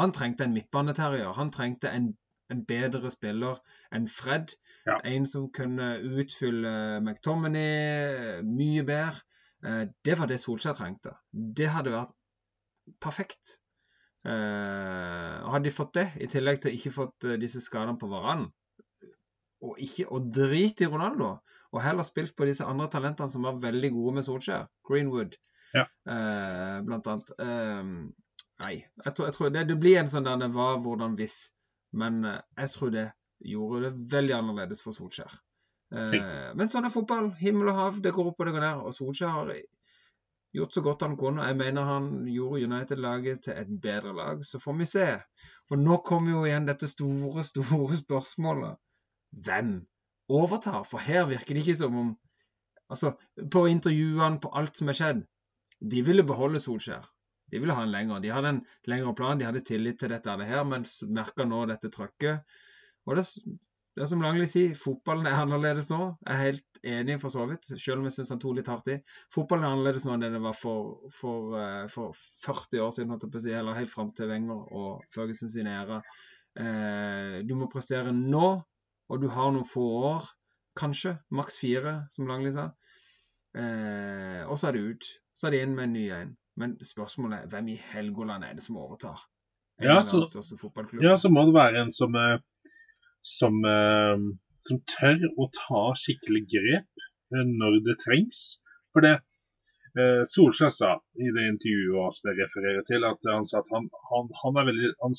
[0.00, 1.32] Han trengte en midtbaneterrier.
[1.36, 2.12] Han trengte en,
[2.48, 3.58] en bedre spiller
[3.92, 4.54] enn Fred.
[4.88, 4.96] Ja.
[5.04, 6.72] En som kunne utfylle
[7.02, 9.20] McTominay mye bedre.
[9.66, 11.12] Eh, Det var det Solskjær trengte.
[11.32, 12.14] Det hadde vært
[13.04, 13.57] perfekt.
[14.28, 18.08] Eh, Hadde de fått det, i tillegg til å ikke fått eh, disse skadene på
[18.10, 18.50] hverandre,
[19.64, 21.32] og ikke og drit i Ronaldo,
[21.72, 25.36] og heller spilt på disse andre talentene som var veldig gode med Solskjær, Greenwood
[25.74, 25.84] Ja.
[26.08, 27.32] eh, blant annet.
[27.38, 27.90] Eh,
[28.64, 28.74] nei,
[29.04, 31.38] jeg tror, jeg tror det, det blir en sånn der det var, hvordan, hvis.
[31.96, 33.06] Men eh, jeg tror det
[33.48, 35.34] gjorde det veldig annerledes for Solskjær.
[35.92, 37.32] Eh, men sånn er fotball.
[37.40, 38.82] Himmel og hav, det går opp og det går ned.
[38.88, 39.52] Og Solskjær har
[40.54, 41.46] gjort så godt han kunne.
[41.46, 44.44] Jeg mener han gjorde United-laget til et bedre lag.
[44.44, 45.06] Så får vi se.
[45.68, 48.78] For nå kommer jo igjen dette store, store spørsmålet.
[49.44, 49.74] Hvem
[50.28, 50.82] overtar?
[50.88, 52.16] For her virker det ikke som om
[52.88, 53.10] Altså,
[53.52, 55.18] på intervjuene, på alt som er skjedd
[55.92, 57.04] De ville beholde Solskjær.
[57.52, 58.22] De ville ha en lenger.
[58.24, 61.90] De hadde en lengre plan, de hadde tillit til dette her, men merka nå dette
[61.92, 62.40] trøkket.
[63.06, 63.26] Og det,
[63.98, 65.98] det er som Langli sier, fotballen er annerledes nå.
[66.22, 68.90] Jeg er helt enig for så vidt, selv om jeg syns han tok litt hardt
[68.94, 68.96] i.
[69.34, 73.16] Fotballen er annerledes nå enn det det var for, for, eh, for 40 år siden,
[73.58, 75.98] eller helt fram til Wenger og Førgesen sin æra.
[76.62, 78.50] Eh, du må prestere nå,
[79.08, 80.28] og du har noen få år,
[80.78, 82.68] kanskje, maks fire, som Langli sa.
[83.58, 85.08] Eh, og så er det ut.
[85.34, 86.36] Så er det inn med en ny en.
[86.58, 89.26] Men spørsmålet er hvem i Helgoland er det som overtar?
[89.82, 90.22] Ja, så-.
[91.02, 92.38] Ja, så må det være en som, eh,
[93.28, 94.16] som, eh,
[94.64, 97.04] som tør å ta skikkelig grep
[97.34, 98.44] eh, når det trengs.
[98.94, 99.14] For det
[99.98, 104.32] eh, Solskjær sa i det intervjuet Asper refererer til, at han sa at han, han,
[104.42, 105.18] han er veldig, han,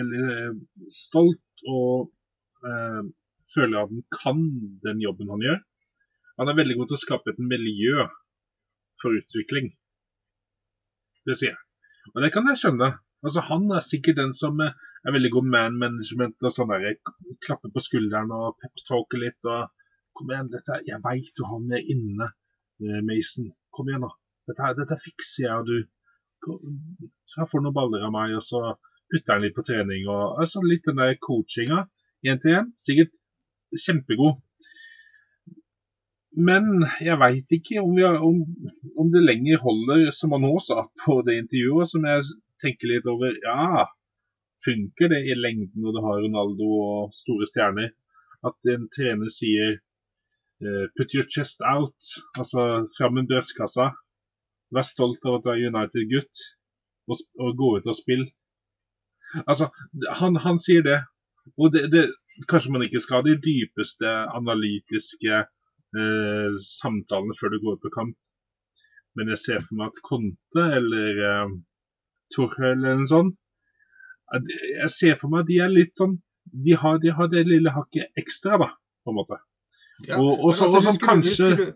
[0.00, 2.10] veldig stolt og
[2.64, 3.04] eh,
[3.54, 4.44] føler at han kan
[4.86, 5.62] den jobben han gjør.
[6.40, 8.08] Han er veldig god til å skape et miljø
[9.02, 9.74] for utvikling.
[11.28, 11.60] Det sier jeg.
[12.12, 12.90] Og det kan jeg skjønne.
[13.24, 16.98] Altså, Han er sikkert den som eh, er veldig god man management og sånn der,
[17.46, 19.40] klapper på skulderen og peptalker litt.
[19.48, 19.72] og
[20.14, 22.30] Kom igjen, dette, jeg veit du har er inne,
[22.84, 23.50] eh, Mason.
[23.74, 24.12] Kom igjen, da.
[24.50, 25.76] Dette, dette fikser jeg, og du
[27.32, 28.60] så får noen baller av meg, og så
[29.12, 30.08] putter han litt på trening.
[30.12, 31.86] og altså Litt den der coachinga,
[32.28, 32.72] én til én.
[32.76, 33.14] Sikkert
[33.86, 34.40] kjempegod.
[36.34, 38.40] Men jeg veit ikke om, har, om,
[38.98, 42.26] om det lenger holder, som han nå sa på det intervjuet, som jeg
[42.62, 43.36] tenker litt over.
[43.44, 43.86] Ja,
[44.64, 47.92] funker det i lengden når du har Ronaldo og store stjerner?
[48.44, 53.90] At en trener sier eh, 'put your chest out', altså fram med brystkassa.
[54.74, 56.44] Vær stolt av at du er United-gutt,
[57.08, 58.28] og, og gå ut og spille.
[59.46, 59.68] Altså,
[60.20, 61.00] han, han sier det.
[61.60, 62.04] Og det, det,
[62.50, 68.16] kanskje man ikke skal ha de dypeste analytiske eh, samtalene før du går på kamp.
[69.14, 71.54] Men jeg ser for meg at Conte eller eh,
[72.34, 73.34] Tuchel eller noe sånt
[74.34, 76.16] Jeg ser for meg at de er litt sånn
[76.66, 78.66] De har, de har det lille hakket ekstra, da,
[79.04, 79.38] på en måte.
[80.08, 81.72] Ja, og, og, så, altså, og du- kanskje, du-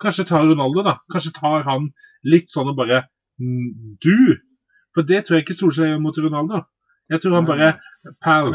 [0.00, 0.94] kanskje tar Ronaldo, da.
[1.12, 1.90] Kanskje tar han
[2.24, 3.02] litt sånn og bare
[3.40, 4.14] mm, Du!
[4.94, 6.62] For det tror jeg ikke Solskjær gjør mot Ronaldo.
[7.12, 7.68] Jeg tror han bare
[8.24, 8.48] Pal.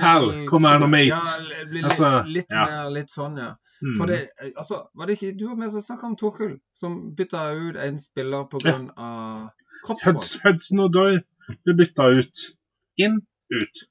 [0.00, 1.06] Pal, kom her nå, mate.
[1.12, 2.64] Ja, li- li- Altså, litt ja.
[2.66, 3.52] mer litt sånn, ja.
[3.84, 3.94] Mm.
[3.98, 4.18] For det,
[4.56, 7.98] altså, var det ikke du og vi som snakka om Torkel, som bytta ut en
[8.00, 8.72] spiller pga.
[8.72, 8.78] Ja.
[8.96, 9.50] av
[9.88, 11.18] Hudson og Doy
[11.64, 12.46] ble bytta ut.
[13.02, 13.20] Inn,
[13.54, 13.82] ut.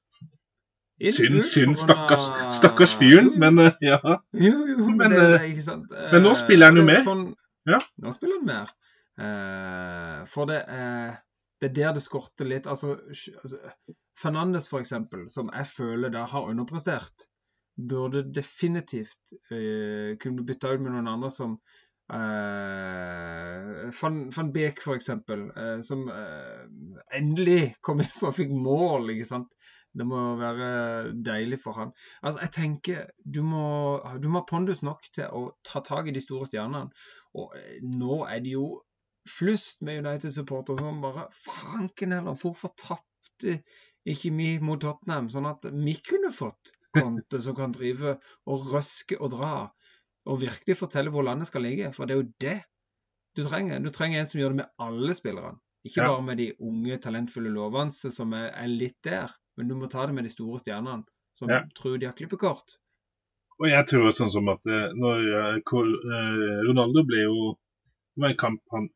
[1.11, 3.97] Synd, synd, stakkars, stakkars fyren, men eh, ja.
[4.31, 5.91] Jo, jo, men, Men, det, det eh, er ikke sant.
[5.91, 7.03] men nå Eh, spiller han jo er mer.
[7.03, 7.25] Sånn,
[7.67, 7.79] Ja.
[8.03, 8.73] Nå spiller han mer.
[10.31, 10.59] For det
[11.61, 12.67] det er der det skorter litt.
[12.67, 12.97] Altså,
[13.41, 13.57] altså
[14.19, 17.27] Fernandes, for eksempel, som jeg føler da har underprestert,
[17.75, 21.57] burde definitivt kunne bli bytta ut med noen andre som
[22.13, 26.65] eh, Van, Van Beek, for eksempel, eh, som uh,
[27.13, 29.51] endelig kom inn og fikk mål, ikke sant.
[29.95, 31.93] Det må være deilig for han.
[32.19, 33.67] Altså, jeg tenker du må,
[34.19, 36.91] du må ha pondus nok til å ta tak i de store stjernene.
[37.39, 38.67] Og uh, nå er det jo
[39.25, 43.61] flust med United-supportere som bare Franken heller, hvorfor tapte
[44.05, 45.31] ikke vi mot Tottenham?
[45.33, 48.17] Sånn at vi kunne fått Conte som kan drive
[48.51, 49.55] og røske og dra.
[50.25, 51.91] Og virkelig fortelle hvor landet skal ligge.
[51.93, 52.55] For det er jo det
[53.37, 53.81] du trenger.
[53.83, 55.59] Du trenger en som gjør det med alle spillerne.
[55.85, 56.07] Ikke Ja.
[56.09, 59.29] bare med de unge, talentfulle lovende som er, er litt der.
[59.57, 61.03] Men du må ta det med de store stjernene
[61.37, 61.61] som Ja.
[61.75, 62.77] tror de har klippekort.
[63.59, 67.37] Og jeg tror sånn som at eh, når eh, eh, Ronaldo ble jo
[68.15, 68.89] Det var en kamp han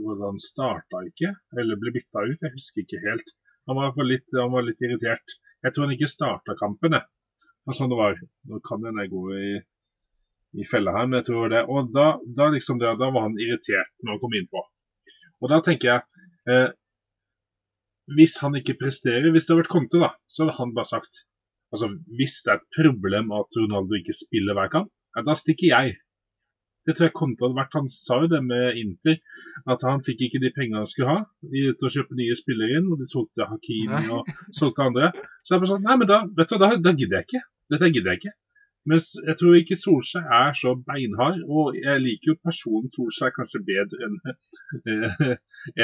[0.00, 2.38] hvor han starta ikke, eller ble bytta ut.
[2.40, 3.28] Jeg husker ikke helt.
[3.68, 5.34] Han var, litt, han var litt irritert.
[5.62, 7.04] Jeg tror han ikke starta kampen, jeg.
[7.36, 8.16] Det var sånn det var.
[8.48, 9.50] Nå kan hende jeg gå i,
[10.58, 11.64] i fella her, men jeg tror det.
[11.72, 12.06] Og da,
[12.38, 14.62] da, liksom det, da var han irritert når han kom innpå.
[15.42, 16.02] Og da tenker jeg
[16.52, 16.68] eh,
[18.14, 21.24] Hvis han ikke presterer Hvis det hadde vært Conte, da, så hadde han bare sagt
[21.74, 21.88] Altså,
[22.18, 25.94] Hvis det er et problem at Ronaldo ikke spiller hver kamp, ja, da stikker jeg.
[26.84, 27.76] Det tror jeg Conte hadde vært.
[27.78, 29.16] Han sa jo det med Inter,
[29.72, 32.90] at han fikk ikke de pengene han skulle ha til å kjøpe nye spillere inn,
[32.92, 34.28] og de solgte Hakimi og
[34.58, 35.12] solgte andre.
[35.40, 37.42] Så jeg bare sånn Nei, men da, vet du, hva, da, da gidder jeg ikke.
[37.72, 38.34] Dette gidder jeg ikke.
[38.90, 43.60] Mens jeg tror ikke Solskjær er så beinhard, og jeg liker jo personen Solskjær kanskje
[43.68, 44.16] bedre enn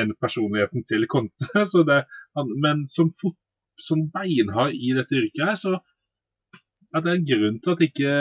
[0.01, 1.51] en personligheten til Conte.
[1.91, 2.01] Det,
[2.65, 3.37] men som, fot,
[3.89, 8.13] som beinhard i dette yrket her, så ja, det er en grunn til at ikke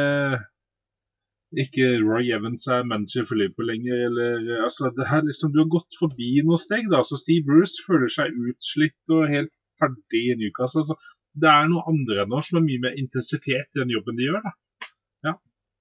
[1.63, 3.95] ikke Roy Evans er manager for Liverpool lenger.
[4.07, 6.89] Eller, altså, det her liksom, du har gått forbi noen steg.
[6.91, 10.83] da, så Steve Bruce føler seg utslitt og helt ferdig i Newcastle.
[10.83, 10.97] Altså,
[11.41, 14.43] det er noen andre nå som har mye mer intensitet i den jobben de gjør.
[14.43, 14.53] da.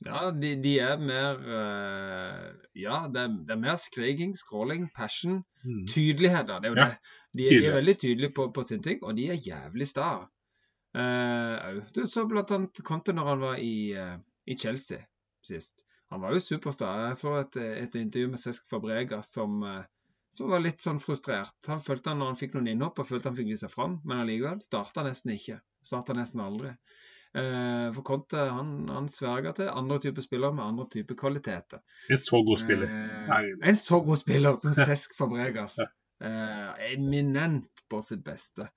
[0.05, 5.41] Ja, de, de er mer uh, Ja, det er, det er mer skriking, scrolling, passion.
[5.65, 5.87] Mm.
[5.89, 6.61] Tydelighet, da.
[6.61, 7.15] Det er jo Ja, det.
[7.37, 10.11] De, de er veldig tydelige på, på sin ting, og de er jævlig sta.
[10.97, 14.17] Uh, du så blant annet Conte når han var i, uh,
[14.49, 15.03] i Chelsea
[15.45, 15.75] sist.
[16.11, 16.93] Han var jo supersta.
[17.09, 19.83] Jeg så et, et intervju med Cesc Fabrega som, eh,
[20.35, 21.57] som var litt sånn frustrert.
[21.71, 23.99] Han følte han når han fikk noen innhopp, og følte han fikk vise seg fram,
[24.05, 25.59] men allikevel starta nesten ikke.
[25.87, 26.77] Starta nesten aldri.
[27.37, 31.83] Eh, for Conte han, han sverger til andre typer spillere med andre typer kvaliteter.
[32.11, 32.89] En så god spiller.
[32.89, 35.77] Eh, en så god spiller som Cesc Fabregas.
[36.25, 38.71] Eh, eminent på sitt beste.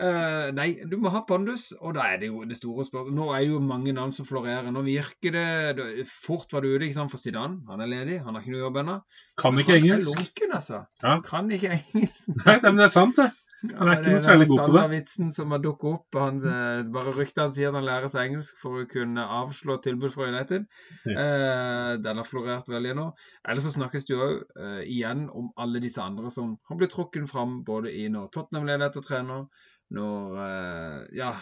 [0.00, 3.16] Eh, nei, du må ha pondus, og da er det jo det store spørsmålet.
[3.18, 4.70] Nå er det jo mange navn som florerer.
[4.72, 7.60] Nå virker det, det Fort var du ute ikke sant, for Zidane.
[7.68, 8.96] Han er ledig, han har ikke noe jobb ennå.
[9.40, 10.80] Kan ikke Han er lunken, altså.
[11.04, 11.18] Ja.
[11.26, 12.32] Kan ikke engelsk.
[12.46, 13.28] Nei, men det er sant, det.
[13.60, 14.70] Han er ikke noe særlig god på det.
[14.72, 16.16] standardvitsen som har dukket opp.
[16.16, 20.14] Han, eh, bare ryktene sier at han lærer seg engelsk for å kunne avslå tilbud
[20.14, 20.64] fra United.
[21.04, 23.06] Eh, den har florert veldig nå.
[23.44, 27.28] Ellers så snakkes det jo òg igjen om alle disse andre som har blitt trukket
[27.30, 29.46] fram både i når Tottenham leder etter trener,
[29.90, 31.32] når eh, ja,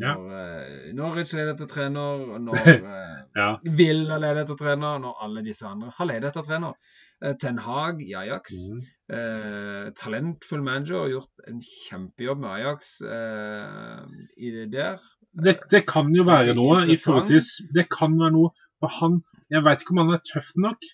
[0.00, 0.14] Ja.
[0.16, 0.92] når ja.
[0.96, 3.48] Norwich leder etter trener, når eh, Ja.
[3.64, 6.76] Villa leder etter trener, når alle disse andre har ledet etter trener.
[7.24, 8.52] Eh, Ten Hag i Ajax.
[8.72, 8.80] Mm.
[9.16, 14.02] Eh, talentfull manager, har gjort en kjempejobb med Ajax eh,
[14.36, 14.98] i det der.
[15.44, 17.40] Det, det kan jo være noe i forhold til
[17.74, 19.16] Det kan være noe for han
[19.50, 20.86] Jeg vet ikke om han er tøff nok,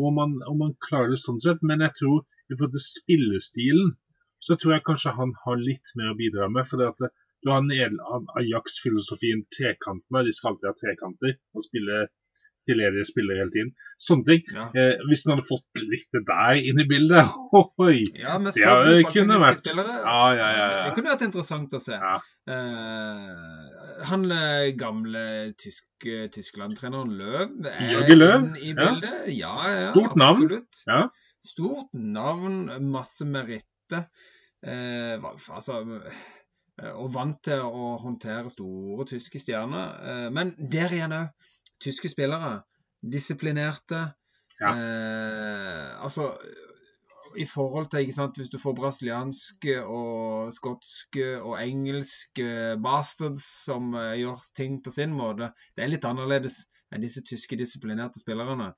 [0.00, 3.92] om han, om han klarer det sånn sett, men jeg tror i forhold til spillestilen
[4.42, 6.66] så tror jeg kanskje han har litt mer å bidra med.
[6.70, 7.12] for det at
[7.42, 7.98] du har en
[8.40, 10.24] Ajax-filosofien trekantene.
[10.26, 12.02] De skal alltid ha trekanter og spille
[12.68, 13.70] til ledige spillere hele tiden.
[14.02, 14.42] Sånne ting.
[14.54, 14.66] Ja.
[14.78, 17.32] Eh, hvis en hadde fått litt det der inn i bildet
[17.86, 18.02] Oi!
[18.18, 19.96] Ja, med så det kunne vært- spillere.
[20.02, 20.82] Ja, ja, ja, ja.
[20.88, 21.98] Det kunne vært interessant å se.
[22.52, 25.24] Eh, han eh, gamle
[25.60, 25.86] tysk,
[26.34, 28.46] Tyskland-treneren Løv er Jørgen Løv?
[28.58, 28.76] i ja.
[28.78, 29.18] bildet.
[29.38, 30.62] Ja, ja, Stort navn.
[31.46, 34.06] Stort navn, masse meritter.
[34.62, 35.18] Eh,
[35.50, 39.96] altså eh, Og vant til å håndtere store tyske stjerner.
[40.06, 41.50] Eh, men der igjen òg.
[41.82, 42.60] Tyske spillere.
[43.02, 44.06] Disiplinerte.
[44.60, 44.72] Ja.
[44.76, 46.32] Eh, altså
[47.36, 53.94] i forhold til ikke sant, Hvis du får brasilianske og skotske og engelske bastards som
[53.94, 56.62] eh, gjør ting på sin måte, det er litt annerledes
[56.92, 58.72] enn disse tyske disiplinerte spillerne.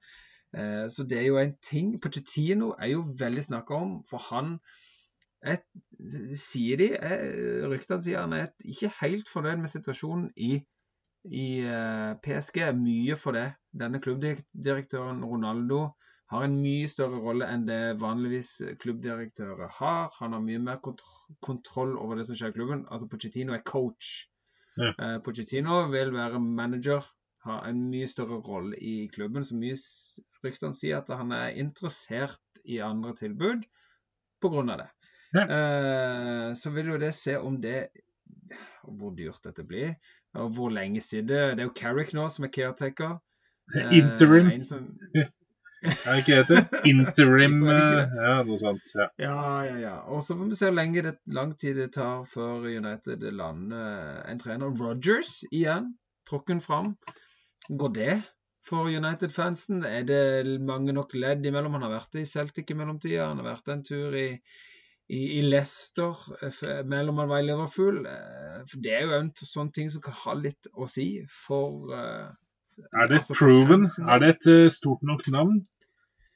[0.55, 4.59] Eh, så det er jo en ting Pochettino er jo veldig snakka om, for han
[5.43, 5.59] er,
[6.39, 6.87] sier de,
[7.69, 10.63] Ryktene sier han er ikke helt fornøyd med situasjonen i,
[11.25, 12.59] i PSG PSG.
[12.79, 13.47] Mye for det.
[13.73, 15.87] Denne klubbdirektøren Ronaldo
[16.33, 20.13] har en mye større rolle enn det vanligvis klubbdirektører har.
[20.21, 21.03] Han har mye mer kont
[21.45, 22.87] kontroll over det som skjer i klubben.
[22.91, 24.29] Altså Pochettino er coach.
[24.81, 24.91] Ja.
[24.93, 27.05] Eh, Pochettino vil være manager,
[27.45, 29.45] ha en mye større rolle i klubben.
[29.45, 29.77] Så mye
[30.45, 33.67] ryktene sier at han er interessert i andre tilbud
[34.43, 34.77] pga.
[34.81, 34.89] det.
[35.35, 35.45] Ja.
[35.45, 37.89] Eh, så vil jo det se om det
[38.85, 39.95] Hvor dyrt dette blir,
[40.37, 41.29] og hvor lenge siden.
[41.29, 43.17] Det er jo Carrick nå som er caretaker.
[44.01, 44.91] Interim, Eh, som,
[45.85, 46.61] er det ikke det?
[46.89, 48.93] Interim eh, Ja, noe sånt.
[48.97, 49.09] Ja.
[49.21, 49.95] Ja, ja, ja.
[50.13, 54.21] Og så får vi se hvor lenge det, lang tid det tar før United lander
[54.29, 54.73] en trener.
[54.81, 55.95] Rogers igjen,
[56.29, 56.95] tråkken fram.
[57.69, 58.15] Går det
[58.65, 59.85] for United-fansen?
[59.89, 61.77] Er det mange nok ledd imellom?
[61.79, 63.31] Han har vært i Celtic i mellomtida.
[63.31, 64.29] Han har vært en tur i,
[65.09, 68.05] i, i Leicester eh, mellom han var i Liverpool.
[68.09, 71.93] Eh, For det er jo en sånn ting som kan ha litt å si for
[71.93, 72.33] eh,
[72.89, 73.87] Er det altså proven?
[74.09, 75.61] Er det et stort nok navn?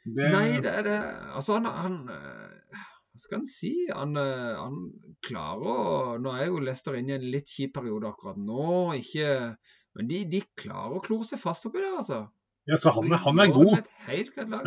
[0.04, 0.98] Det, Nei, det er det
[1.36, 3.72] Altså, han, han Hva skal han si?
[3.90, 4.78] Han, han
[5.26, 8.94] klarer å Nå er jo Leicester inne i en litt kjip periode akkurat nå.
[9.00, 9.56] Ikke
[9.98, 12.22] Men de, de klarer å klore seg fast oppi der, altså.
[12.68, 13.78] Ja, så han, han er god.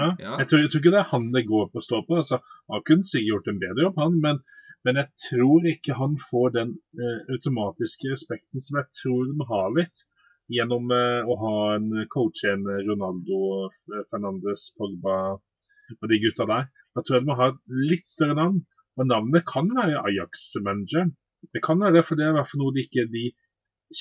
[0.01, 0.37] Ja.
[0.41, 2.17] Jeg, tror, jeg tror ikke det er han det går på å stå på.
[2.21, 2.39] Altså,
[2.73, 4.39] han kunne sikkert gjort en bedre jobb, han, men,
[4.87, 9.69] men jeg tror ikke han får den eh, automatiske respekten som jeg tror de har
[9.77, 10.03] litt
[10.51, 16.67] gjennom eh, å ha en coach, en Ronaldo, eh, Fernandes, Pogba og de gutta der.
[16.95, 18.61] Da tror jeg de må ha et litt større navn.
[18.99, 21.13] Og navnet kan være Ajax-manager.
[21.53, 23.29] Det kan være det, for det er i hvert fall noe de ikke de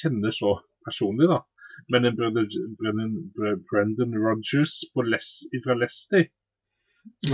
[0.01, 1.43] kjenner så personlig, da.
[1.89, 4.13] Men en Brendan,
[5.11, 5.29] Les,
[5.65, 5.75] fra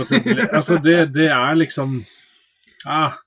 [0.07, 1.97] det, altså det, det er liksom
[2.85, 3.17] ah,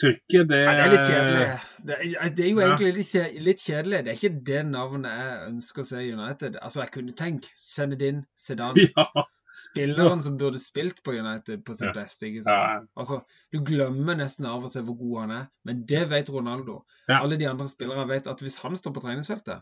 [0.00, 1.48] Trykket, det, Ja, det er litt kjedelig.
[1.84, 1.96] Det
[2.36, 3.98] det er jo egentlig litt, litt kjedelig.
[4.04, 6.56] Det er ikke det navnet jeg ønsker å se i United.
[6.62, 8.80] Altså, jeg kunne tenkt Senedin Sedan.
[8.96, 11.92] Ja, Spilleren som burde spilt på United på sitt Ja.
[11.92, 12.30] beste.
[12.30, 12.80] ikke Ja.
[12.96, 13.20] Altså,
[13.52, 16.84] Du glemmer nesten av og til hvor god han er, men det vet Ronaldo.
[17.08, 19.60] Alle de andre spillere vet at hvis han står på treningsfeltet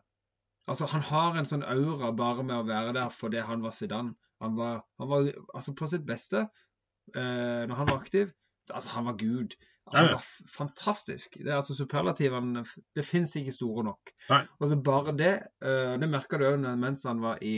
[0.71, 4.15] Altså, Han har en sånn aura bare med å være der fordi han var Zidane.
[4.41, 8.31] Han var, han var altså på sitt beste eh, når han var aktiv.
[8.71, 9.57] Altså, Han var gud.
[9.91, 11.35] Han var fantastisk.
[11.41, 12.63] Det er altså Superlativene
[12.95, 14.13] Det fins ikke store nok.
[14.31, 14.45] Nei.
[14.61, 15.33] Og så bare det
[15.67, 17.57] eh, Det merka du òg mens han var i,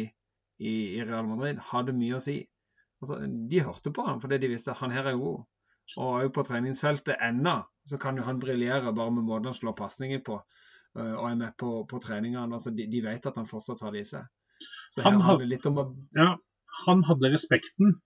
[0.58, 1.60] i, i Real Madrid.
[1.72, 2.38] Hadde mye å si.
[3.02, 5.44] Altså, De hørte på han fordi de visste han her er god.
[5.98, 9.76] Og òg på treningsfeltet ennå så kan jo han briljere bare med måten han slår
[9.76, 10.38] pasninger på.
[10.98, 12.54] Eh, og er med på, på treningene.
[12.58, 14.26] Altså, de, de vet at han fortsatt har det i seg.
[14.94, 15.86] Så her Han had- det litt om å
[16.16, 16.32] ja,
[16.86, 17.96] han hadde respekten.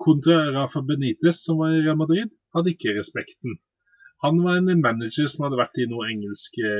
[0.00, 3.58] Kontra Rafa Benitez, som var i Real Madrid, hadde ikke respekten.
[4.24, 6.70] Han var en manager som hadde vært i noe engelske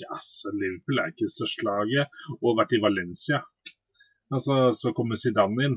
[0.00, 0.16] ja,
[0.54, 3.42] Liverpool er ikke største laget, og vært i Valencia.
[4.32, 5.76] Altså, Så kommer Zidane inn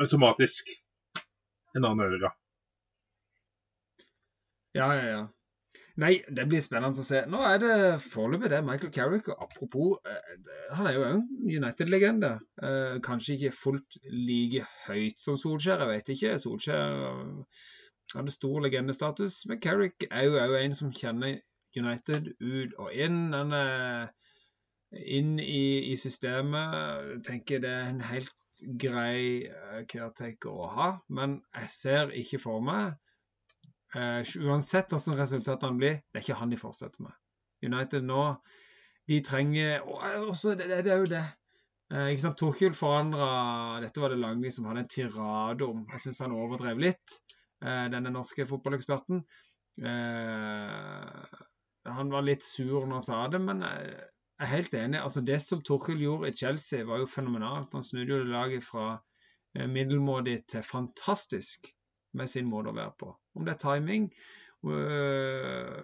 [0.00, 0.70] automatisk.
[1.76, 2.30] En annen øre
[4.74, 5.20] Ja, ja, ja.
[5.96, 7.24] Nei, det blir spennende å se.
[7.30, 7.74] Nå er det
[8.04, 9.28] foreløpig det Michael Carrick.
[9.32, 12.32] Og apropos, eh, han er jo en United-legende.
[12.62, 16.38] Eh, kanskje ikke fullt like høyt som Solskjær, jeg vet ikke.
[16.38, 17.44] Solskjær
[18.14, 21.40] hadde stor legendestatus, men Carrick er jo òg en som kjenner
[21.76, 23.32] United ut og inn.
[23.32, 24.08] Han er
[24.92, 27.22] inn i, i systemet.
[27.26, 28.34] Tenker det er en helt
[28.80, 29.46] grei
[29.88, 32.98] caretaker å ha, men jeg ser ikke for meg
[33.96, 37.16] uh, Uansett hvordan resultatene blir, det er ikke han de fortsetter med.
[37.64, 38.22] United nå,
[39.10, 41.24] de trenger Og også, det, det, det er jo det.
[41.90, 43.28] Uh, ikke sant, Torkil forandra
[43.84, 45.84] Dette var det Langli som hadde en tirade om.
[45.92, 47.20] Jeg syns han overdrev litt,
[47.60, 49.18] denne norske fotballeksperten.
[51.84, 53.60] han var litt sur når han sa det, men
[54.40, 55.00] jeg er helt enig.
[55.00, 57.74] altså Det som Torkel gjorde i Chelsea, var jo fenomenalt.
[57.76, 58.86] Han snudde jo laget fra
[59.56, 61.68] eh, middelmådig til fantastisk
[62.16, 63.12] med sin måte å være på.
[63.36, 64.08] Om det er timing
[64.66, 65.82] øh,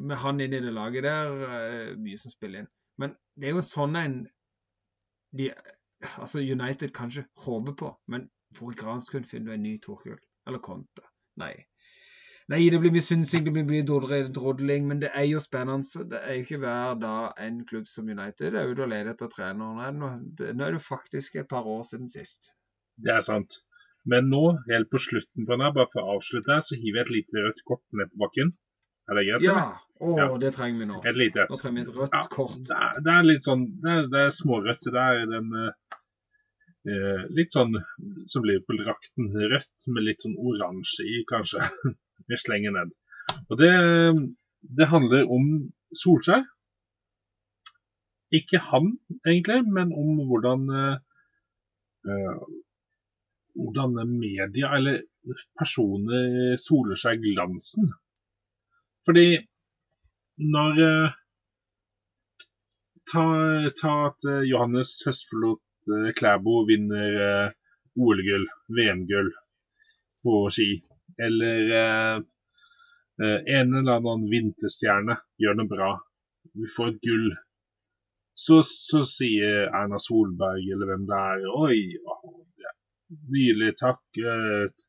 [0.00, 2.70] Med han inn i det laget der, øh, mye som spiller inn.
[2.98, 4.18] Men det er jo sånn en
[5.38, 5.50] de,
[6.16, 10.18] altså United kanskje håper på, men for i grans kunne finne en ny Torkul?
[10.48, 11.04] eller Conte.
[11.36, 11.52] Nei.
[12.48, 13.84] Nei, det blir mye synsing, det blir mye
[14.32, 16.04] drodling, men det er jo spennende.
[16.08, 19.28] Det er jo ikke hver dag en klubb som United er ute og leter etter
[19.34, 19.90] trener.
[19.92, 20.08] Nå
[20.64, 22.54] er det faktisk et par år siden sist.
[22.96, 23.60] Det er sant.
[24.08, 27.14] Men nå, helt på slutten på denne, bare for å avslutte, så hiver jeg et
[27.16, 28.54] lite rødt kort ned på bakken.
[29.08, 29.46] Er det greit?
[29.46, 29.60] Ja.
[29.98, 30.26] Å, ja.
[30.38, 31.00] det trenger vi nå.
[31.08, 31.52] Et lite et.
[31.52, 32.58] Nå trenger vi et rødt ja, kort.
[32.68, 34.90] Det er, det er, litt sånn Det er, det er smårødt.
[34.94, 37.74] Det er den eh, Litt sånn
[38.30, 39.32] som Liverpool-drakten.
[39.54, 41.66] Rødt med litt sånn oransje i, kanskje.
[42.28, 42.94] vi slenger ned.
[43.48, 43.72] Og det,
[44.78, 45.50] det handler om
[45.96, 46.46] Solskjær.
[48.38, 48.92] Ikke han,
[49.24, 52.40] egentlig, men om hvordan uh,
[53.58, 55.02] hvordan media, eller
[55.58, 57.90] personer, soler seg glansen.
[59.08, 59.26] Fordi
[60.54, 61.16] når uh,
[63.10, 63.24] ta,
[63.80, 65.64] ta, at uh, Johannes Høstflot
[66.18, 67.14] Klæbo vinner
[67.96, 68.44] OL-gull,
[68.76, 69.30] VM-gull
[70.22, 70.68] på ski
[71.18, 72.16] eller eh,
[73.22, 75.90] eh, en eller annen vinterstjerne gjør det bra,
[76.54, 77.28] vi får et gull,
[78.38, 81.80] så, så sier Erna Solberg eller hvem det er Oi,
[83.08, 84.02] ja, nydelig, takk.
[84.20, 84.88] Eh,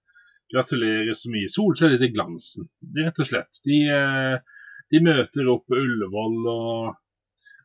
[0.54, 1.52] gratulerer så mye.
[1.54, 3.62] Solskjær litt i glansen, rett og slett.
[3.68, 4.58] De, eh,
[4.92, 7.00] de møter opp på Ullevål og,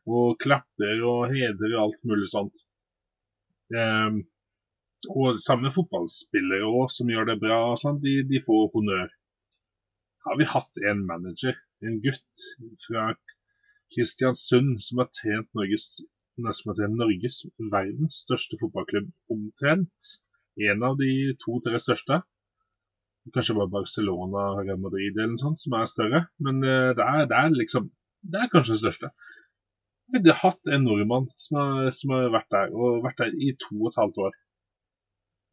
[0.05, 2.65] og klapper og hedrer alt mulig sånt.
[3.73, 4.19] Um,
[5.09, 7.57] og samme fotballspillere også, som gjør det bra,
[8.03, 9.09] de, de, får honnør.
[10.25, 12.45] Har vi hatt en manager, en gutt
[12.85, 13.07] fra
[13.93, 16.03] Kristiansund, som har trent Norges,
[16.37, 17.41] Norges
[17.73, 20.13] verdens største fotballklubb omtrent.
[20.55, 22.21] En av de to-tre største.
[23.33, 26.25] Kanskje bare Barcelona og Real Madrid eller noe sånt som er større.
[26.39, 27.89] Men uh, det, er, det, er, liksom
[28.21, 29.11] Det er kanskje det største.
[30.13, 33.55] Vi har hatt en nordmann som har, som har vært der, og vært der i
[33.57, 34.35] to og et halvt år.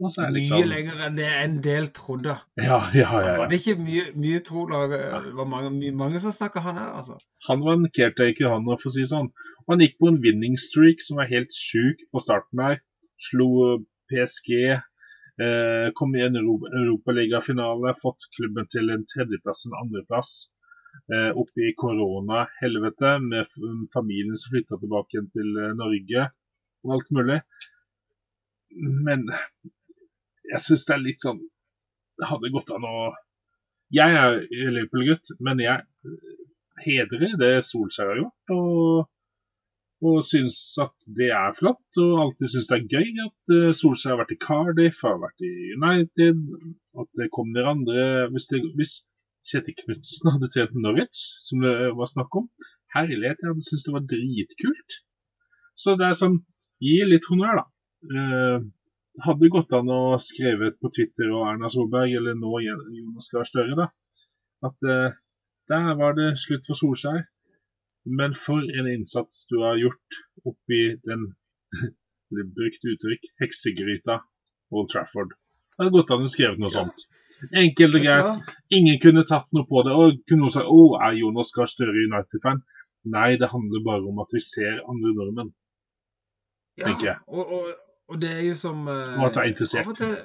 [0.03, 0.59] Liksom...
[0.59, 2.35] Mye lenger enn det en del trodde.
[2.59, 3.35] Ja, ja, ja, ja.
[3.39, 4.95] Var det ikke mye, mye trolag?
[4.97, 7.19] Det var mange, mye, mange som snakka han her, altså.
[7.49, 9.31] Han var en caretaker, han, for å si sånn.
[9.71, 12.81] Han gikk på en winning streak som var helt sjuk på starten her.
[13.29, 13.49] Slo
[14.11, 14.83] PSG, eh,
[15.97, 20.33] kom i en europaligafinale, fått klubben til en tredjeplass, en andreplass.
[21.13, 23.47] Eh, oppe i korona-helvete med
[23.95, 26.27] familien som flytta tilbake til eh, Norge
[26.85, 27.39] og alt mulig.
[29.07, 29.25] Men
[30.51, 31.41] jeg syns det er litt sånn
[32.21, 33.11] Det hadde gått an å
[33.93, 35.83] Jeg er Liverpool-gutt, men jeg
[36.85, 38.55] hedrer det Solskjær har gjort.
[38.55, 39.09] Og,
[40.03, 42.01] og syns at det er flott.
[42.03, 45.47] Og alltid syns det er gøy at uh, Solskjær har vært i Cardiff, har vært
[45.47, 46.43] i United.
[46.99, 48.95] At det kommer andre Hvis, det, hvis
[49.49, 52.51] Kjetil Knutsen hadde trent Norwich, som det var snakk om
[52.93, 54.99] Herlighet, jeg hadde syntes det var dritkult.
[55.79, 56.43] Så det er sånn
[56.83, 57.65] Gi litt honnør, da.
[58.11, 58.65] Eh,
[59.23, 63.77] hadde gått an å skrevet på Twitter og Erna Solberg, eller nå Jonas Gahr Støre,
[63.79, 63.87] da,
[64.67, 65.15] at eh,
[65.71, 67.23] der var det slutt for Solskjær.
[68.05, 71.29] Men for en innsats du har gjort oppi den
[72.57, 74.21] brukt uttrykk heksegryta
[74.73, 75.35] Old Trafford.
[75.37, 76.83] Det hadde gått an å skrevet noe ja.
[76.83, 77.07] sånt.
[77.59, 78.51] Enkelt og greit.
[78.75, 79.95] Ingen kunne tatt noe på det.
[79.95, 82.61] Og kunne noen sagt å, er Jonas Gahr Støre United-fan?
[83.13, 85.55] Nei, det handler bare om at vi ser andre nordmenn.
[86.79, 87.19] Ja, tenker jeg.
[87.29, 87.73] Og, og
[88.13, 90.17] og det er jo som uh, og til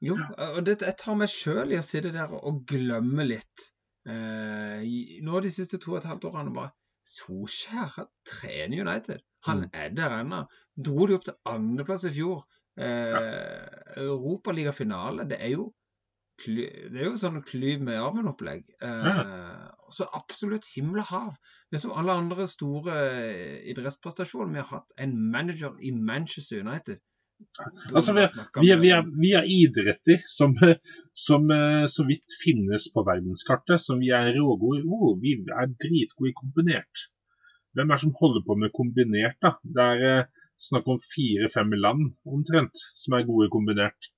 [0.00, 3.64] Jo, og det, jeg tar meg sjøl i å sitte der og glemme litt.
[4.08, 4.80] Uh,
[5.26, 6.72] nå de siste to og et halvt årene bare
[7.08, 9.20] Solskjær han trener United.
[9.46, 9.70] Han Mm.
[9.72, 10.42] er der ennå.
[10.76, 12.44] Dro de opp til andreplass i fjor.
[12.78, 15.28] Eh, Europaligafinale.
[15.28, 15.72] Det er jo
[16.46, 18.60] det er jo sånn klyv med armen-opplegg.
[18.80, 21.30] Eh, Så absolutt himmel og hav.
[21.72, 24.52] Er som alle andre store eh, idrettsprestasjoner.
[24.52, 27.00] Vi har hatt en manager i Manchester United.
[27.94, 28.24] Altså, vi,
[28.62, 30.54] vi, er, vi, er, vi er idretter som,
[31.26, 34.84] som eh, så vidt finnes på verdenskartet, som vi er rågode i.
[34.86, 37.06] Oh, vi er dritgode i kombinert.
[37.76, 39.54] Hvem er det som holder på med kombinert, da?
[39.62, 40.28] Det er eh,
[40.68, 44.10] snakk om fire-fem land omtrent som er gode i kombinert.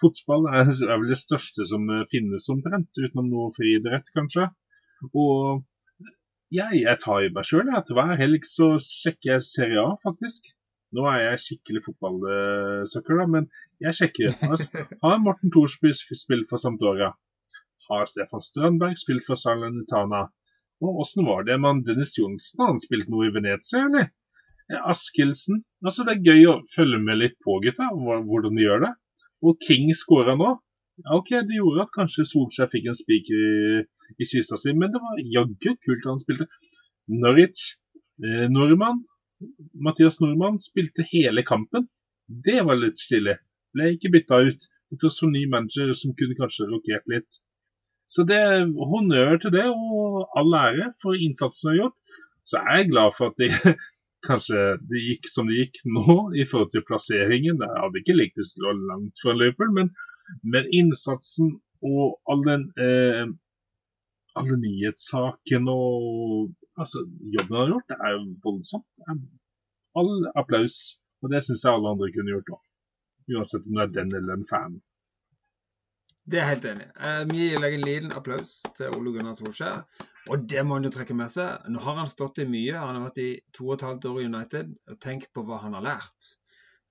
[0.00, 4.48] Fotball er, er vel det største som eh, finnes omtrent, utenom noe friidrett, kanskje.
[5.12, 5.64] Og
[6.54, 10.52] jeg, jeg tar i meg sjøl hver helg så sjekker jeg Serie A, faktisk.
[10.94, 13.48] Nå er jeg skikkelig fotballsucker, da, men
[13.82, 14.36] jeg sjekker.
[15.02, 17.10] Har Morten Thorsby spilt for Sampdoria?
[17.88, 20.26] Har Stefan Strandberg spilt for Salernitana?
[20.84, 22.60] Og åssen var det med Dennis Johnsen?
[22.60, 24.10] Har han spilt noe i Venezia, eller?
[24.70, 25.62] Eh, Askildsen?
[25.84, 28.92] Altså, det er gøy å følge med litt på, gutta, hvordan de gjør det.
[29.46, 30.52] Og King skåra nå.
[31.02, 33.82] Ja, OK, det gjorde at kanskje Solskjær fikk en spiker i,
[34.16, 36.48] i kista si, men det var jaggu kult han spilte.
[37.12, 37.74] Norwich,
[38.24, 39.04] eh, Nordmann,
[39.86, 41.88] Mathias Nordmann spilte hele kampen.
[42.26, 43.36] Det var litt stilig.
[43.76, 44.70] Ble ikke bytta ut.
[44.86, 47.40] Til tross for ny manager som kunne kanskje rokert litt.
[48.06, 52.18] Så det er honnør til det, og all ære for innsatsen de har gjort.
[52.46, 53.72] Så er jeg glad for at de
[54.28, 54.60] kanskje
[54.90, 57.58] det gikk som det gikk nå i forhold til plasseringen.
[57.62, 59.90] Jeg hadde ikke likt det stå langt fra Liverpool, men,
[60.46, 61.56] men innsatsen
[61.86, 63.26] og all den eh,
[64.40, 67.02] alle nyhetssakene og altså,
[67.36, 68.86] jobben han har gjort, det er jo voldsomt.
[69.96, 70.78] All applaus.
[71.24, 72.62] Og det syns jeg alle andre kunne gjort òg.
[73.32, 74.82] Uansett om du er den eller den fanen.
[76.26, 76.84] Det er helt enig.
[76.86, 77.06] i.
[77.08, 79.84] Eh, Vi legger en liten applaus til Ole Gunnar Solskjær.
[80.28, 81.68] Og det må han jo trekke med seg.
[81.70, 82.74] Nå har han stått i mye.
[82.74, 84.72] Han har vært i to og et halvt år i United.
[84.90, 86.30] og Tenk på hva han har lært.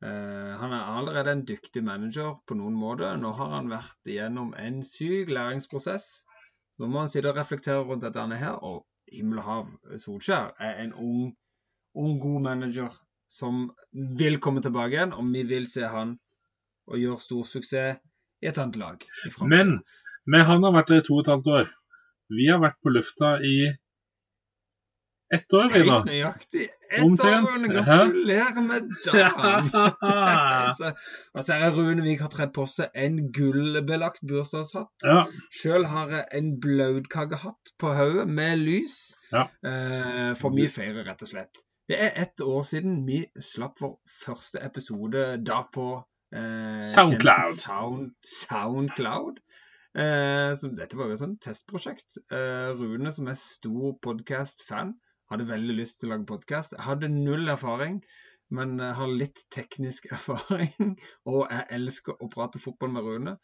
[0.04, 3.12] Eh, han er allerede en dyktig manager på noen måte.
[3.20, 6.24] Nå har han vært igjennom en syk læringsprosess.
[6.76, 8.58] Så nå må han sitte og reflektere rundt dette her.
[8.60, 9.70] Og himmel og hav,
[10.02, 11.30] Solskjær er en ung,
[11.96, 12.92] ung, god manager
[13.32, 13.70] som
[14.20, 15.16] vil komme tilbake igjen.
[15.16, 16.18] Og vi vil se han
[16.92, 18.02] og gjøre stor suksess
[18.44, 19.08] i et annet lag.
[19.42, 19.80] Men,
[20.28, 21.72] men han har vært der i to og et halvt år.
[22.36, 23.56] Vi har vært på lufta i
[25.36, 25.70] ett år.
[25.74, 26.66] Helt nøyaktig.
[26.90, 27.70] Ett år, Rune.
[27.74, 29.70] Gratulerer med dagen!
[31.36, 35.06] Og så er Runevik har tredd på seg en gullbelagt bursdagshatt.
[35.06, 35.24] Ja,
[35.54, 39.00] Sjøl har jeg en blautkakehatt på hodet med lys.
[39.34, 39.48] Ja.
[39.66, 41.66] Eh, for vi feirer rett og slett.
[41.90, 45.90] Det er ett år siden vi slapp vår første episode da på
[46.34, 47.60] eh, Soundcloud.
[47.60, 49.44] Sound, Soundcloud.
[49.96, 52.18] Eh, så dette var jo et sånt testprosjekt.
[52.34, 54.96] Eh, Rune, som er stor podcast-fan,
[55.32, 56.76] hadde veldig lyst til å lage podkast.
[56.78, 58.00] Jeg hadde null erfaring,
[58.54, 60.96] men har litt teknisk erfaring.
[61.26, 63.36] Og jeg elsker å prate fotball med Rune.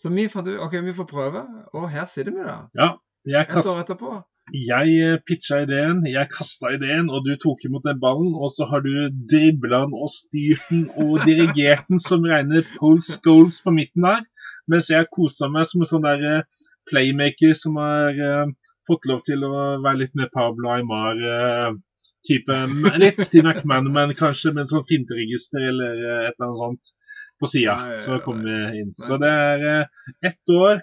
[0.00, 2.60] Så vi fant ut ok, vi får prøve, og her sitter vi da.
[2.76, 2.94] ja.
[3.24, 4.10] Jeg, Et år etterpå.
[4.52, 8.34] jeg eh, pitcha ideen, jeg kasta ideen, og du tok imot den ballen.
[8.36, 8.90] Og så har du
[9.32, 14.26] dribla den og styrt den og dirigert den som regner post goals på midten der.
[14.68, 16.44] Mens jeg kosa meg som en sånn der eh,
[16.90, 18.52] playmaker som er eh,
[18.88, 19.52] fått lov til å
[19.84, 22.58] være litt mer Pablo Aymar-type.
[23.02, 26.92] litt Steve McManaman kanskje, med en sånn finteregister eller eh, et eller annet sånt
[27.40, 27.76] på sida.
[28.04, 28.92] Så kommer vi inn.
[28.96, 30.82] Så det er eh, ett år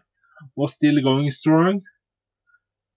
[0.58, 1.82] og still going strong.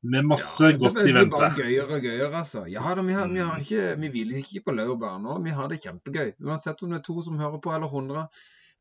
[0.05, 1.33] Med masse Ja, godt det i blir vente.
[1.33, 2.67] bare gøyere og gøyere, altså.
[2.69, 5.39] Ja da, vi, har, vi, har ikke, vi hviler ikke på laurbær nå.
[5.47, 6.35] Vi har det kjempegøy.
[6.45, 8.27] Uansett om det er to som hører på, eller hundre.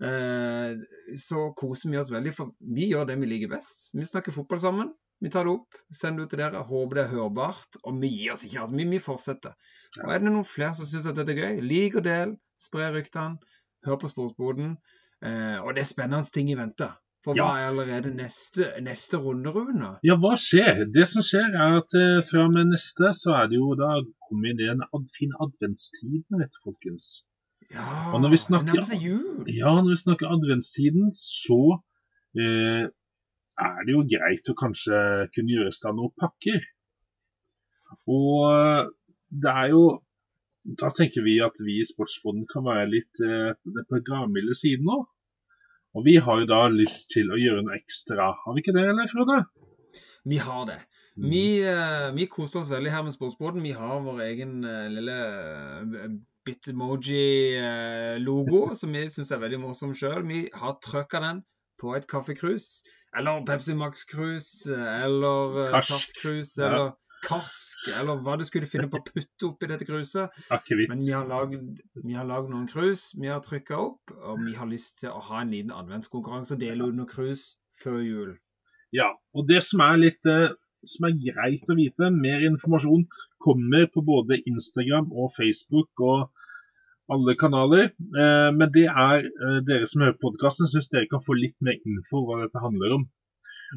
[0.03, 0.73] Eh,
[1.21, 3.93] så koser vi oss veldig, for vi gjør det vi liker best.
[3.95, 4.91] Vi snakker fotball sammen.
[5.21, 6.63] Vi tar det opp, sender det ut til dere.
[6.67, 7.77] Håper det er hørbart.
[7.83, 8.59] Og vi gir oss ikke.
[8.65, 9.53] altså Vi, vi fortsetter.
[10.03, 12.35] Og er det noen flere som syns dette er gøy, lik og del.
[12.59, 13.37] Spre ryktene.
[13.85, 14.75] Hør på Sportsboden.
[15.23, 16.89] Eh, og det er spennende ting i vente.
[17.23, 19.93] For hva er allerede neste, neste runde, Rune?
[20.03, 20.81] Ja, hva skjer?
[20.91, 23.93] Det som skjer, er at eh, fra og med neste, så er det jo da
[24.27, 27.07] kommer det en ad, fin adventstid, vet du, folkens.
[27.71, 29.47] Ja, Og når vi snakker- det nærmer seg jul.
[29.55, 31.61] Ja, når vi snakker adventstiden, så
[32.35, 32.91] eh,
[33.61, 34.99] er det jo greit å kanskje
[35.35, 36.63] kunne gjøre seg noen pakker.
[38.09, 38.87] Og eh,
[39.43, 39.83] det er jo
[40.63, 44.87] Da tenker vi at vi i Sportsboden kan være litt eh, på den gavmilde siden
[44.87, 45.01] nå.
[45.93, 48.31] Og vi har jo da lyst til å gjøre noe ekstra.
[48.45, 49.37] Har vi ikke det, eller Frode?
[50.25, 50.79] Vi har det.
[51.17, 51.29] Mm.
[51.29, 53.61] Vi, eh, vi koser oss veldig her med Sportsboden.
[53.61, 55.17] Vi har vår egen eh, lille
[56.47, 60.21] Bitmoji-logo, som vi syns er veldig morsom sjøl.
[60.31, 61.37] Vi har trøkka den
[61.79, 62.65] på et kaffekrus.
[63.15, 66.15] Eller Pepsi Max-krus, eller eh, Karsk.
[66.21, 66.67] Cruise, Ja.
[66.69, 66.93] eller
[67.23, 70.33] karsk, eller hva du skulle finne på å putte oppi dette kruset.
[70.51, 70.89] Akkevitt.
[70.91, 71.61] Men vi har lagd,
[72.03, 75.21] vi har lagd noen krus, vi har trykka opp, og vi har lyst til å
[75.29, 78.33] ha en liten adventskonkurranse og dele ut noen krus før jul.
[78.91, 80.49] Ja, og det som er litt eh,
[80.83, 83.05] som er greit å vite, mer informasjon
[83.39, 86.27] kommer på både Instagram og Facebook og
[87.11, 87.91] alle kanaler.
[87.91, 91.79] Eh, men det er eh, dere som hører podkasten, syns dere kan få litt mer
[91.89, 93.07] info hva dette handler om.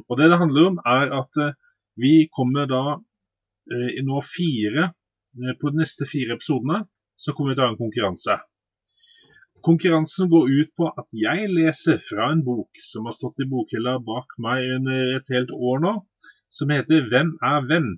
[0.06, 1.54] Og det det handler om, er at eh,
[1.96, 3.00] vi kommer da
[3.66, 4.92] i nå fire
[5.58, 6.84] På de neste fire episodene
[7.18, 8.36] så kommer vi til å ha en konkurranse.
[9.66, 13.96] Konkurransen går ut på at jeg leser fra en bok som har stått i bokhylla
[14.06, 15.92] bak meg under et helt år nå,
[16.48, 17.90] som heter 'Hvem er hvem?'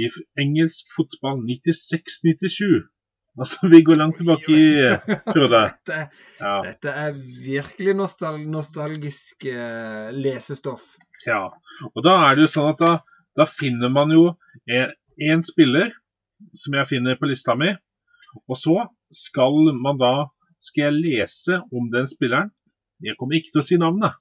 [0.00, 0.08] i
[0.40, 2.86] engelsk fotball 96-97.
[3.34, 4.66] Altså, vi går langt tilbake i
[5.26, 5.60] Frode.
[5.72, 5.96] Dette,
[6.38, 10.94] Ja, dette er virkelig nostal nostalgisk eh, lesestoff.
[11.26, 11.48] ja.
[11.90, 12.92] Og da er det jo sånn at da,
[13.34, 14.28] da finner man jo
[14.70, 15.90] én spiller
[16.54, 17.72] som jeg finner på lista mi,
[18.46, 18.76] og så
[19.14, 20.14] skal man da
[20.62, 22.52] skal jeg lese om den spilleren.
[23.02, 24.14] Jeg kommer ikke til å si navnet.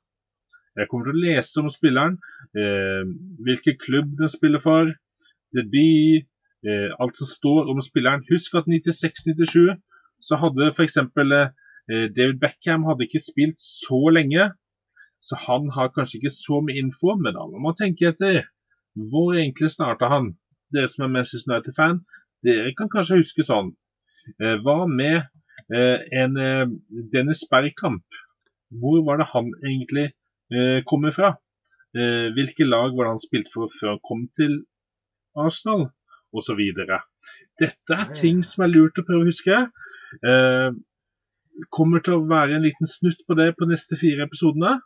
[0.74, 2.18] Jeg kommer til å lese om spilleren,
[2.58, 3.06] eh,
[3.46, 4.90] hvilken klubb den spiller for,
[5.54, 6.26] debut,
[6.68, 8.26] eh, alt som står om spilleren.
[8.30, 9.76] Husk at 96-97
[10.24, 10.98] så hadde f.eks.
[10.98, 14.52] Eh, David Beckham hadde ikke spilt så lenge,
[15.20, 18.44] så han har kanskje ikke så mye info, men da må man tenke etter.
[18.96, 20.34] Hvor egentlig starta han?
[20.74, 22.02] Dere som er Manchester United-fan,
[22.46, 23.74] dere kan kanskje huske sånn.
[24.40, 25.20] Eh, hva med
[25.74, 26.68] eh, en eh,
[27.14, 28.06] Dennis Bergkamp?
[28.74, 30.08] Hvor var det han egentlig
[30.54, 31.36] eh, kommer fra?
[31.94, 34.62] Eh, hvilke lag var det han spilte for før han kom til
[35.38, 35.90] Arsenal?
[36.58, 37.02] Videre.
[37.62, 39.60] Dette er ting som er lurt å prøve å huske.
[40.26, 40.70] Eh,
[41.74, 44.80] kommer til å være en liten snutt på det på neste fire episodene.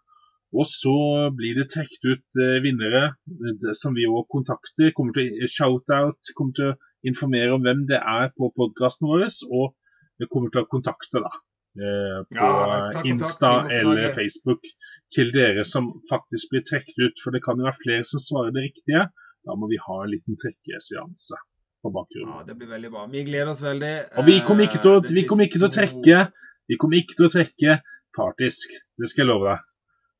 [0.55, 0.97] Og så
[1.35, 4.93] blir det trukket ut eh, vinnere eh, som vi òg kontakter.
[4.95, 6.77] Kommer til å shout-out, kommer til å
[7.07, 9.27] informere om hvem det er på podkasten vår.
[9.51, 9.75] Og
[10.21, 11.33] vi kommer til å kontakte da,
[11.79, 14.71] eh, på Ja, kontakt, Insta eller Facebook
[15.13, 17.23] til dere som faktisk blir trukket ut.
[17.23, 19.07] For det kan jo være flere som svarer det riktige.
[19.47, 21.39] Da må vi ha en liten trekkeseanse
[21.83, 22.33] på bakgrunnen.
[22.35, 23.05] Ja, det blir veldig bra.
[23.11, 23.93] Vi gleder oss veldig.
[24.19, 26.19] Og vi kommer ikke til å, Eh, vi blir ikke til å trekke
[26.67, 27.75] Vi kommer ikke til å trekke
[28.17, 28.73] partisk.
[28.99, 29.59] Det skal jeg love deg.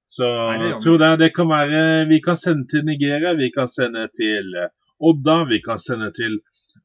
[0.07, 3.67] Så Nei, det tror jeg det kan være Vi kan sende til Nigeria, vi kan
[3.67, 4.71] sende til eh,
[5.09, 6.39] Odda, vi kan sende til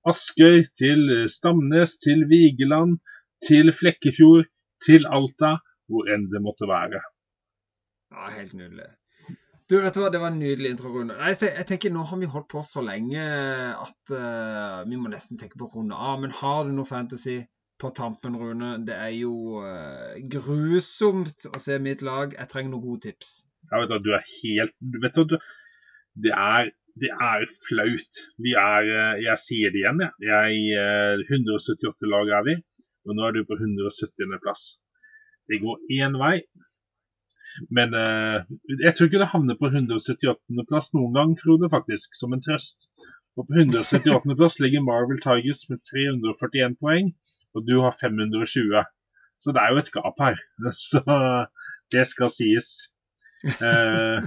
[0.05, 2.99] Askøy, til eh, Stamnes, til Vigeland,
[3.47, 4.51] til Flekkefjord,
[4.83, 7.05] til Alta, hvor enn det måtte være.
[8.11, 8.91] Ja, helt nydelig.
[9.73, 11.15] Du, vet du hva, det var en nydelig introrunde.
[11.17, 13.23] Nei, Jeg, tenker, Nå har vi holdt på så lenge
[13.73, 16.19] at uh, vi må nesten tenke på runde av.
[16.21, 17.39] Men har du noe fantasy
[17.81, 18.75] på tampen, Rune?
[18.85, 22.37] Det er jo uh, grusomt å se mitt lag.
[22.37, 23.33] Jeg trenger noen gode tips.
[23.71, 25.39] Ja, vet du, du er helt vet du,
[26.21, 26.69] det, er,
[27.01, 28.23] det er flaut.
[28.45, 30.13] Vi er eh, Jeg sier det igjen, jeg.
[30.29, 32.57] jeg eh, 178 lag er vi,
[33.09, 34.37] og nå er du på 170.
[34.45, 34.67] plass.
[35.49, 36.37] Det går én vei.
[37.71, 38.45] Men uh,
[38.83, 40.65] jeg tror ikke det havner på 178.
[40.71, 42.89] plass noen gang, Frode, faktisk, som en trøst.
[43.37, 44.37] Og på 178.
[44.39, 47.13] plass ligger Marvel Tigers med 341 poeng,
[47.57, 48.85] og du har 520.
[49.41, 50.41] Så det er jo et gap her.
[50.91, 51.03] Så
[51.93, 52.73] det skal sies.
[53.59, 54.23] Uh,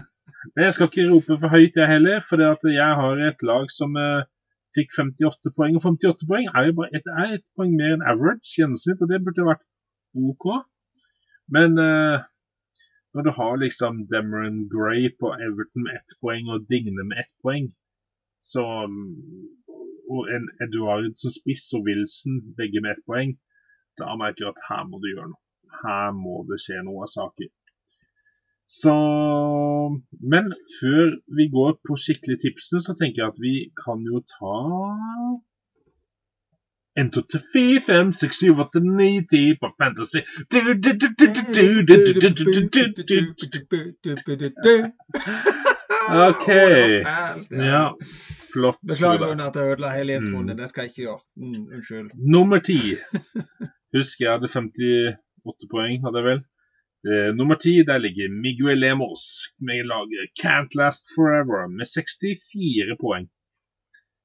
[0.53, 2.23] men jeg skal ikke rope for høyt, jeg heller.
[2.29, 4.25] For jeg har et lag som uh,
[4.75, 5.77] fikk 58 poeng.
[5.79, 9.23] Og 58 poeng er jo bare et, et poeng mer enn average gjennomsnitt, og det
[9.25, 9.63] burde vært
[10.15, 10.47] OK.
[11.55, 12.23] Men eh,
[13.15, 17.33] når du har liksom Demeron Gray på Everton med ett poeng og Digne med ett
[17.43, 17.69] poeng,
[18.51, 18.63] så
[20.15, 23.31] Og en Eduard som spiss og Wilson begge med ett poeng,
[23.97, 25.41] da merker jeg at her må du gjøre noe.
[25.81, 27.49] Her må det skje noe av saker.
[28.79, 28.93] Så
[30.33, 34.55] Men før vi går på skikkelig tipsene, så tenker jeg at vi kan jo ta
[36.99, 40.21] 1, 2, 3, 4, 5, 6, 7, 8, 9, 10 på Fantasy.
[46.29, 46.47] OK.
[47.51, 47.83] Ja,
[48.53, 48.79] flott.
[48.87, 49.43] Beklager Frode.
[49.43, 50.47] at jeg ødela hele introen.
[50.57, 51.19] Det skal jeg ikke gjøre.
[51.75, 52.09] Unnskyld.
[52.35, 52.79] Nummer ti.
[53.95, 56.41] Husker jeg hadde 58 poeng, hadde jeg vel.
[57.39, 59.23] Nummer ti, der ligger Miguel Lemos
[59.67, 63.27] med laget Can't Last Forever med 64 poeng.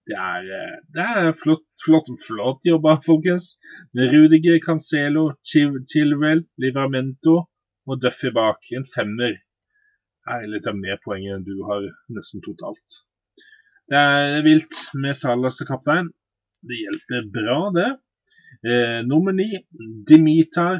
[0.09, 3.59] Det er, eh, det er flott, flott, flott jobba, folkens.
[3.95, 7.37] Med Rudiger, Cancelo, Chil- Chilwell, Livramento
[7.87, 8.59] og Duffy bak.
[8.77, 9.37] En femmer.
[10.27, 11.83] Det er litt av mer poeng enn du har
[12.17, 13.01] nesten totalt.
[13.91, 16.11] Det er vilt med Salah som kaptein.
[16.63, 17.91] Det hjelper bra, det.
[18.67, 19.49] Eh, nummer ni,
[20.07, 20.79] Dimitar,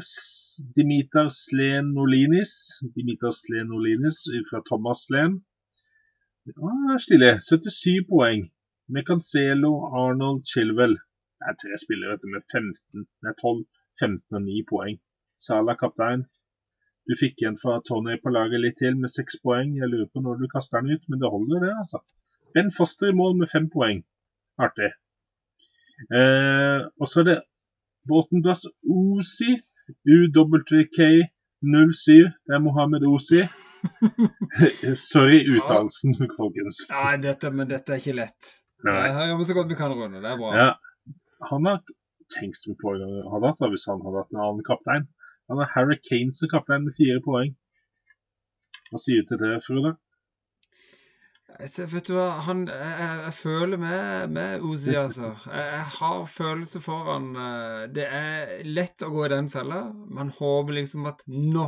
[1.35, 2.53] Slenolinis.
[2.95, 5.41] Dimitar Slenolinis fra Thomas Slen.
[6.57, 7.39] Ah, stille.
[7.39, 8.49] 77 poeng.
[8.87, 9.71] Med Cancelo,
[10.01, 10.97] Arnold, Chilwell.
[11.39, 13.63] Det er tre spillere vet du, med 15, nei, 12,
[14.01, 14.99] 15 og 9 poeng.
[15.41, 16.25] Sala kaptein.
[17.09, 19.69] Du fikk igjen fra Tony på laget litt til med 6 poeng.
[19.79, 21.97] Jeg lurer på når du kaster den ut, men det holder det, altså.
[22.53, 24.03] Ben Foster i mål med 5 poeng.
[24.61, 24.91] Artig.
[26.13, 27.39] Eh, og så er det
[28.09, 29.51] åttendeplass Osi.
[30.07, 32.21] UWK07.
[32.45, 33.41] Det er Mohammed Osi.
[35.09, 36.83] Sorry uttalelsen, folkens.
[36.91, 38.51] Nei, dette, men dette er ikke lett.
[38.87, 39.01] Nei.
[39.13, 40.21] Her gjør vi så godt vi kan, Rune.
[40.23, 40.51] Det er bra.
[40.57, 40.69] Ja,
[41.49, 41.81] han har
[42.33, 44.67] tenkt så mye på hva han hadde hatt da, hvis han hadde hatt en annen
[44.67, 45.09] kaptein.
[45.51, 47.53] Han har Harry Kane som kaptein med fire poeng.
[48.91, 49.95] Hva sier du til det, Frode?
[51.59, 55.31] Altså, vet du hva, han, jeg, jeg, jeg føler med, med Uzi, altså.
[55.45, 57.27] Jeg, jeg har følelse for han.
[57.35, 59.81] eh, Det er lett å gå i den fella.
[60.09, 61.67] Man håper liksom at nå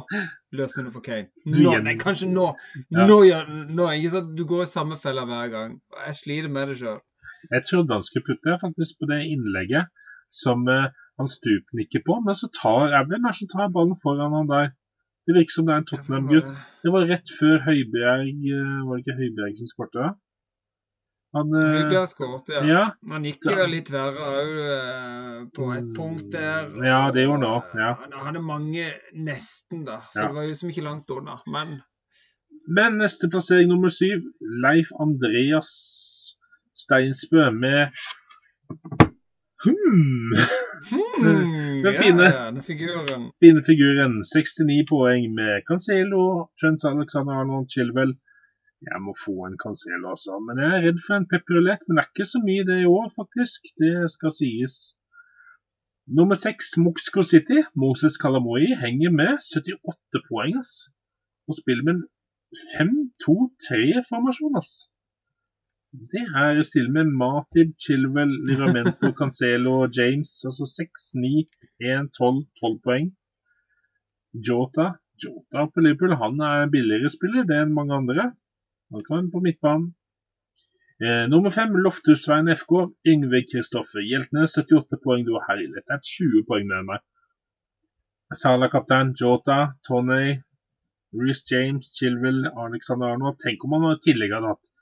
[0.58, 1.30] løsner det for Kane.
[1.46, 2.48] Nå, nei, kanskje nå.
[2.90, 3.06] Ja.
[3.10, 4.34] Nå, ikke sant?
[4.38, 5.78] Du går i samme fella hver gang.
[6.08, 7.02] Jeg sliter med det sjøl.
[7.52, 9.92] Jeg trodde han skulle putte faktisk på det innlegget
[10.34, 10.88] som uh,
[11.20, 14.48] han stupnikker på, men så tar jeg, hvem er det som tar ballen foran han
[14.50, 14.72] der?
[15.24, 16.50] Det virker som det er en Tottenham-gutt.
[16.84, 20.10] Det var rett før Høibjerg eh, Var det ikke Høibjerg som skårte?
[21.34, 22.64] Han eh, Høibjerg skåret, ja.
[22.70, 24.52] Ja, Han gikk jo litt verre òg
[25.56, 26.68] på et punkt der.
[26.86, 27.94] Ja, det gjorde han også, ja.
[28.04, 30.02] Han hadde mange nesten, da.
[30.12, 30.28] Så Ja.
[30.28, 31.40] det var jo liksom ikke langt unna.
[31.48, 31.82] Men
[32.68, 34.22] Men neste plassering nummer syv,
[34.64, 35.72] Leif Andreas
[36.84, 37.90] Steinsbø med
[39.66, 40.38] hmm,
[40.90, 42.24] hmm, Den fine.
[42.24, 43.24] ja, den figuren.
[43.44, 44.14] fine figuren.
[44.36, 46.24] 69 poeng med Cancelo,
[46.60, 48.14] Trent Alexander Arnold, Chilwell.
[48.92, 50.34] Jeg må få en Cancelo, altså.
[50.46, 51.82] Men jeg er redd for en pepperulett.
[51.88, 53.60] Men det er ikke så mye det i år, faktisk.
[53.82, 54.76] Det skal sies.
[56.18, 57.60] Nummer seks, Moxco City.
[57.84, 59.32] Moses Kalamoi henger med.
[59.56, 60.74] 78 poeng, ass.
[61.48, 62.04] Og spiller med en
[62.76, 64.72] 5-2-3-formasjon, ass.
[65.94, 70.32] Det er stille med Matib, Chilwell, Liramento, Cancelo og James.
[70.50, 71.34] Altså 6, 9,
[71.86, 73.12] 1, 12, 12 poeng.
[74.34, 74.88] Jota
[75.24, 78.32] Jota på Liverpool han er en billigere spiller det enn mange andre.
[78.94, 79.92] Han kan på midtbanen.
[81.04, 82.74] Eh, nummer fem, Loftusveien FK.
[83.14, 85.28] Yngve Kristoffer Hjeltnes, 78 poeng.
[85.28, 85.86] Du har herlighet.
[85.86, 87.06] Det er 20 poeng med meg.
[88.34, 90.40] Salah kaptein, Jota, Tony,
[91.14, 93.38] Reece James, Chilwell, Alexander Arnold.
[93.46, 94.73] Tenk om han i tillegg hadde hatt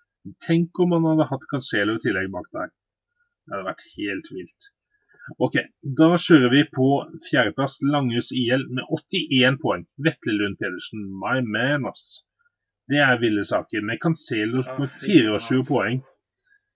[0.46, 2.70] Tenk om han hadde hatt Cancelo i tillegg bak der.
[2.72, 4.70] Det hadde vært helt vilt.
[5.46, 5.56] Ok,
[6.00, 6.88] da kjører vi på
[7.30, 9.86] fjerdeplass Langhus IL med 81 poeng.
[10.08, 12.24] Vetle Lund Pedersen, my man, ass.
[12.90, 13.86] Det er ville saker.
[13.88, 16.02] Med Cancelo med 24 poeng.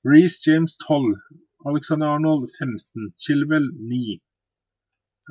[0.05, 1.17] Reece James 12.
[1.65, 3.11] Alexander Arnold 15.
[3.19, 4.19] Chilwell 9.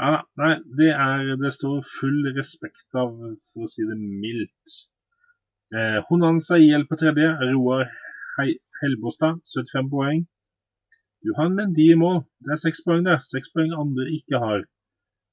[0.03, 3.13] Ja nei, det er Det står full respekt av,
[3.53, 4.79] for å si det mildt.
[5.75, 7.31] Eh, Honanza IL på tredje.
[7.53, 7.87] Roar
[8.39, 10.25] Helbostad 75 poeng.
[11.27, 12.23] Johan Mendy i mål.
[12.45, 13.21] Det er seks poeng der.
[13.25, 14.65] Seks poeng andre ikke har.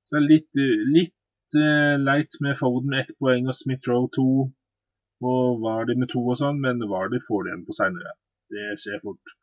[0.06, 0.62] Så det er litt,
[0.96, 4.28] litt uh, leit med Foden med ett poeng og Smith-Roe to.
[5.32, 8.14] Og Vardy med to og sånn, men Vardy får det igjen på seinere.
[8.52, 9.36] Det skjer fort.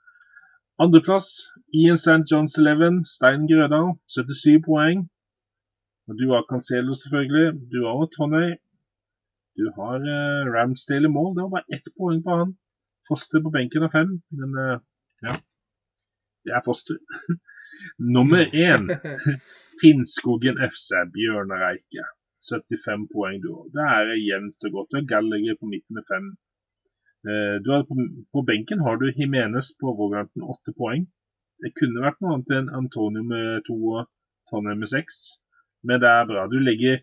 [0.82, 1.28] Andreplass
[1.74, 2.24] Ian St.
[2.30, 5.04] John's Eleven, Stein Grødal, 77 poeng.
[6.08, 7.52] Og du har Cancelo, selvfølgelig.
[7.72, 8.56] Du har Tonney.
[9.58, 11.34] Du har uh, Ramsdale i mål.
[11.36, 12.56] Det var bare ett poeng på han.
[13.08, 14.80] Foster på benken er fem, men eh,
[15.26, 15.38] ja.
[16.44, 16.98] Det er Foster.
[18.16, 18.88] Nummer én,
[19.80, 22.06] Finnskogen FC, Bjørnar Eike.
[22.48, 23.50] 75 poeng du.
[23.74, 24.90] Det er jevnt og godt.
[24.90, 26.28] Du har Gallagher på midten med fem.
[27.26, 27.96] Eh, har på,
[28.32, 31.08] på benken har du Jimenez på overgangen, åtte poeng.
[31.62, 34.06] Det kunne vært noe annet enn Antonio med to og
[34.50, 35.16] Tonje med seks.
[35.82, 36.46] Men det er bra.
[36.46, 37.02] Du legger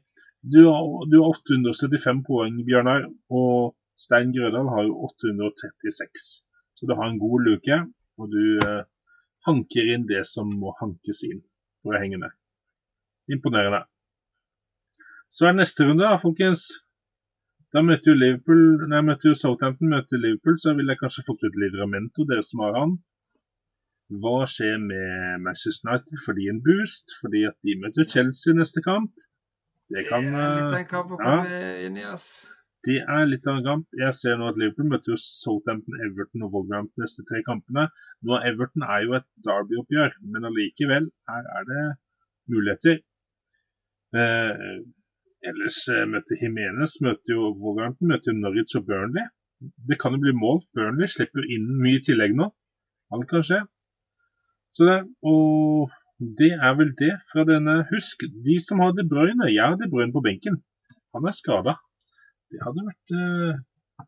[0.54, 6.28] du har, du har 875 poeng, Bjørnar, og Stein Grødal har jo 836.
[6.76, 7.78] Så du har en god luke,
[8.20, 8.84] og du eh,
[9.48, 11.44] hanker inn det som må hankes inn
[11.84, 12.34] for å henge med.
[13.32, 13.86] Imponerende.
[15.32, 16.68] Så er neste runde, da, folkens.
[17.76, 21.44] Da møter jo Liverpool, nei, møter jo Southampton møter Liverpool, så ville jeg kanskje fått
[21.44, 22.98] ut Livramento, dere som har han.
[24.22, 26.20] Hva skjer med Manchester United?
[26.26, 27.16] Får de en boost?
[27.24, 29.12] Fordi at de møter Chelsea neste kamp.
[29.90, 31.26] Det kan Det er litt av eh, en kamp å ja.
[31.26, 32.30] komme inn i, ass.
[32.86, 33.86] Det er litt av en kamp.
[33.98, 37.88] Jeg ser nå at Liverpool møter jo Southampton, Everton og Wolverhampton neste tre kampene.
[38.28, 41.86] Nå Everton er jo et derby-oppgjør, men allikevel, her er det
[42.54, 43.00] muligheter.
[44.16, 44.68] Eh,
[45.50, 49.26] ellers eh, møter Jimenez møter jo Wolverhampton, møter jo Norwich og Burnley.
[49.90, 50.62] Det kan jo bli mål.
[50.78, 52.52] Burnley slipper inn mye i tillegg nå.
[53.16, 53.64] Alt kan skje.
[54.76, 55.90] Så det, og
[56.38, 57.80] det er vel det fra denne.
[57.90, 59.50] Husk, de som har De Bruyne.
[59.50, 60.62] Jeg har De Bruyne på benken.
[61.16, 61.78] Han er skada.
[62.54, 64.06] Det hadde vært uh,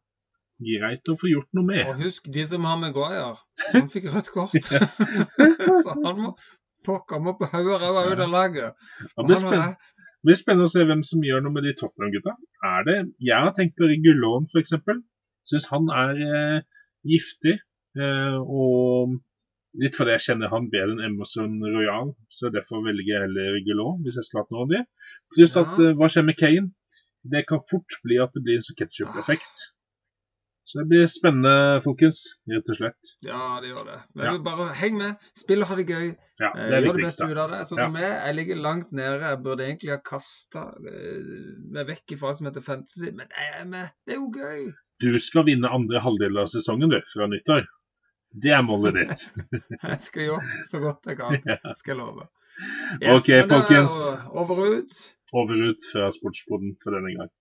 [0.68, 1.84] greit å få gjort noe med.
[1.90, 3.36] Og husk, de som har med Maguire,
[3.74, 4.56] han fikk rødt kort.
[5.84, 6.34] så han må
[6.88, 8.90] pokker må på hodet ræva ut av laget.
[9.02, 9.76] Det, blir han
[10.18, 12.34] det blir spennende å se hvem som gjør noe med de Tottenham-gutta.
[12.66, 14.74] Er det, Jeg har tenkt på Regulon f.eks.
[15.48, 16.58] Syns han er eh,
[17.08, 17.54] giftig.
[17.98, 19.14] Eh, og
[19.78, 24.02] litt fordi jeg kjenner han bedre enn Emerson Royal, så derfor velger jeg heller Regulon
[24.06, 24.84] hvis jeg skal ha noe av det.
[25.36, 25.64] Pluss Ja.
[25.64, 26.72] at eh, hva skjer med Kane?
[27.32, 29.66] Det kan fort bli at det blir en ketchup-effekt.
[30.68, 32.18] Så det blir spennende, folkens.
[32.52, 33.12] Rett og slett.
[33.24, 34.00] Ja, det gjør det.
[34.20, 34.38] Men Ja.
[34.44, 35.16] bare heng med.
[35.40, 36.10] Spill og ha det gøy.
[36.42, 37.62] Ja, Eh, det er Gjør det beste ut av det.
[37.70, 37.86] Sånn Ja.
[37.86, 39.22] som jeg, jeg ligger langt nede.
[39.22, 40.66] Jeg burde egentlig ha kasta
[41.72, 43.90] meg vekk fra alt som heter fantasy, men jeg er med.
[44.06, 44.74] Det er jo gøy.
[45.00, 47.66] Du skal vinne andre halvdel av sesongen, du, fra nyttår.
[48.36, 49.24] Det er målet ditt.
[49.84, 51.32] Jeg skal gjøre så godt jeg kan.
[51.80, 52.28] Skal jeg love.
[53.08, 53.94] Ok, det er folkens.
[54.34, 54.98] Over og ut.
[55.34, 57.32] Over ut fra sportsboden for denne gang.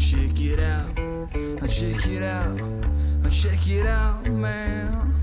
[0.00, 0.96] Check it out,
[1.68, 2.58] check it out,
[3.30, 5.19] check it out, man.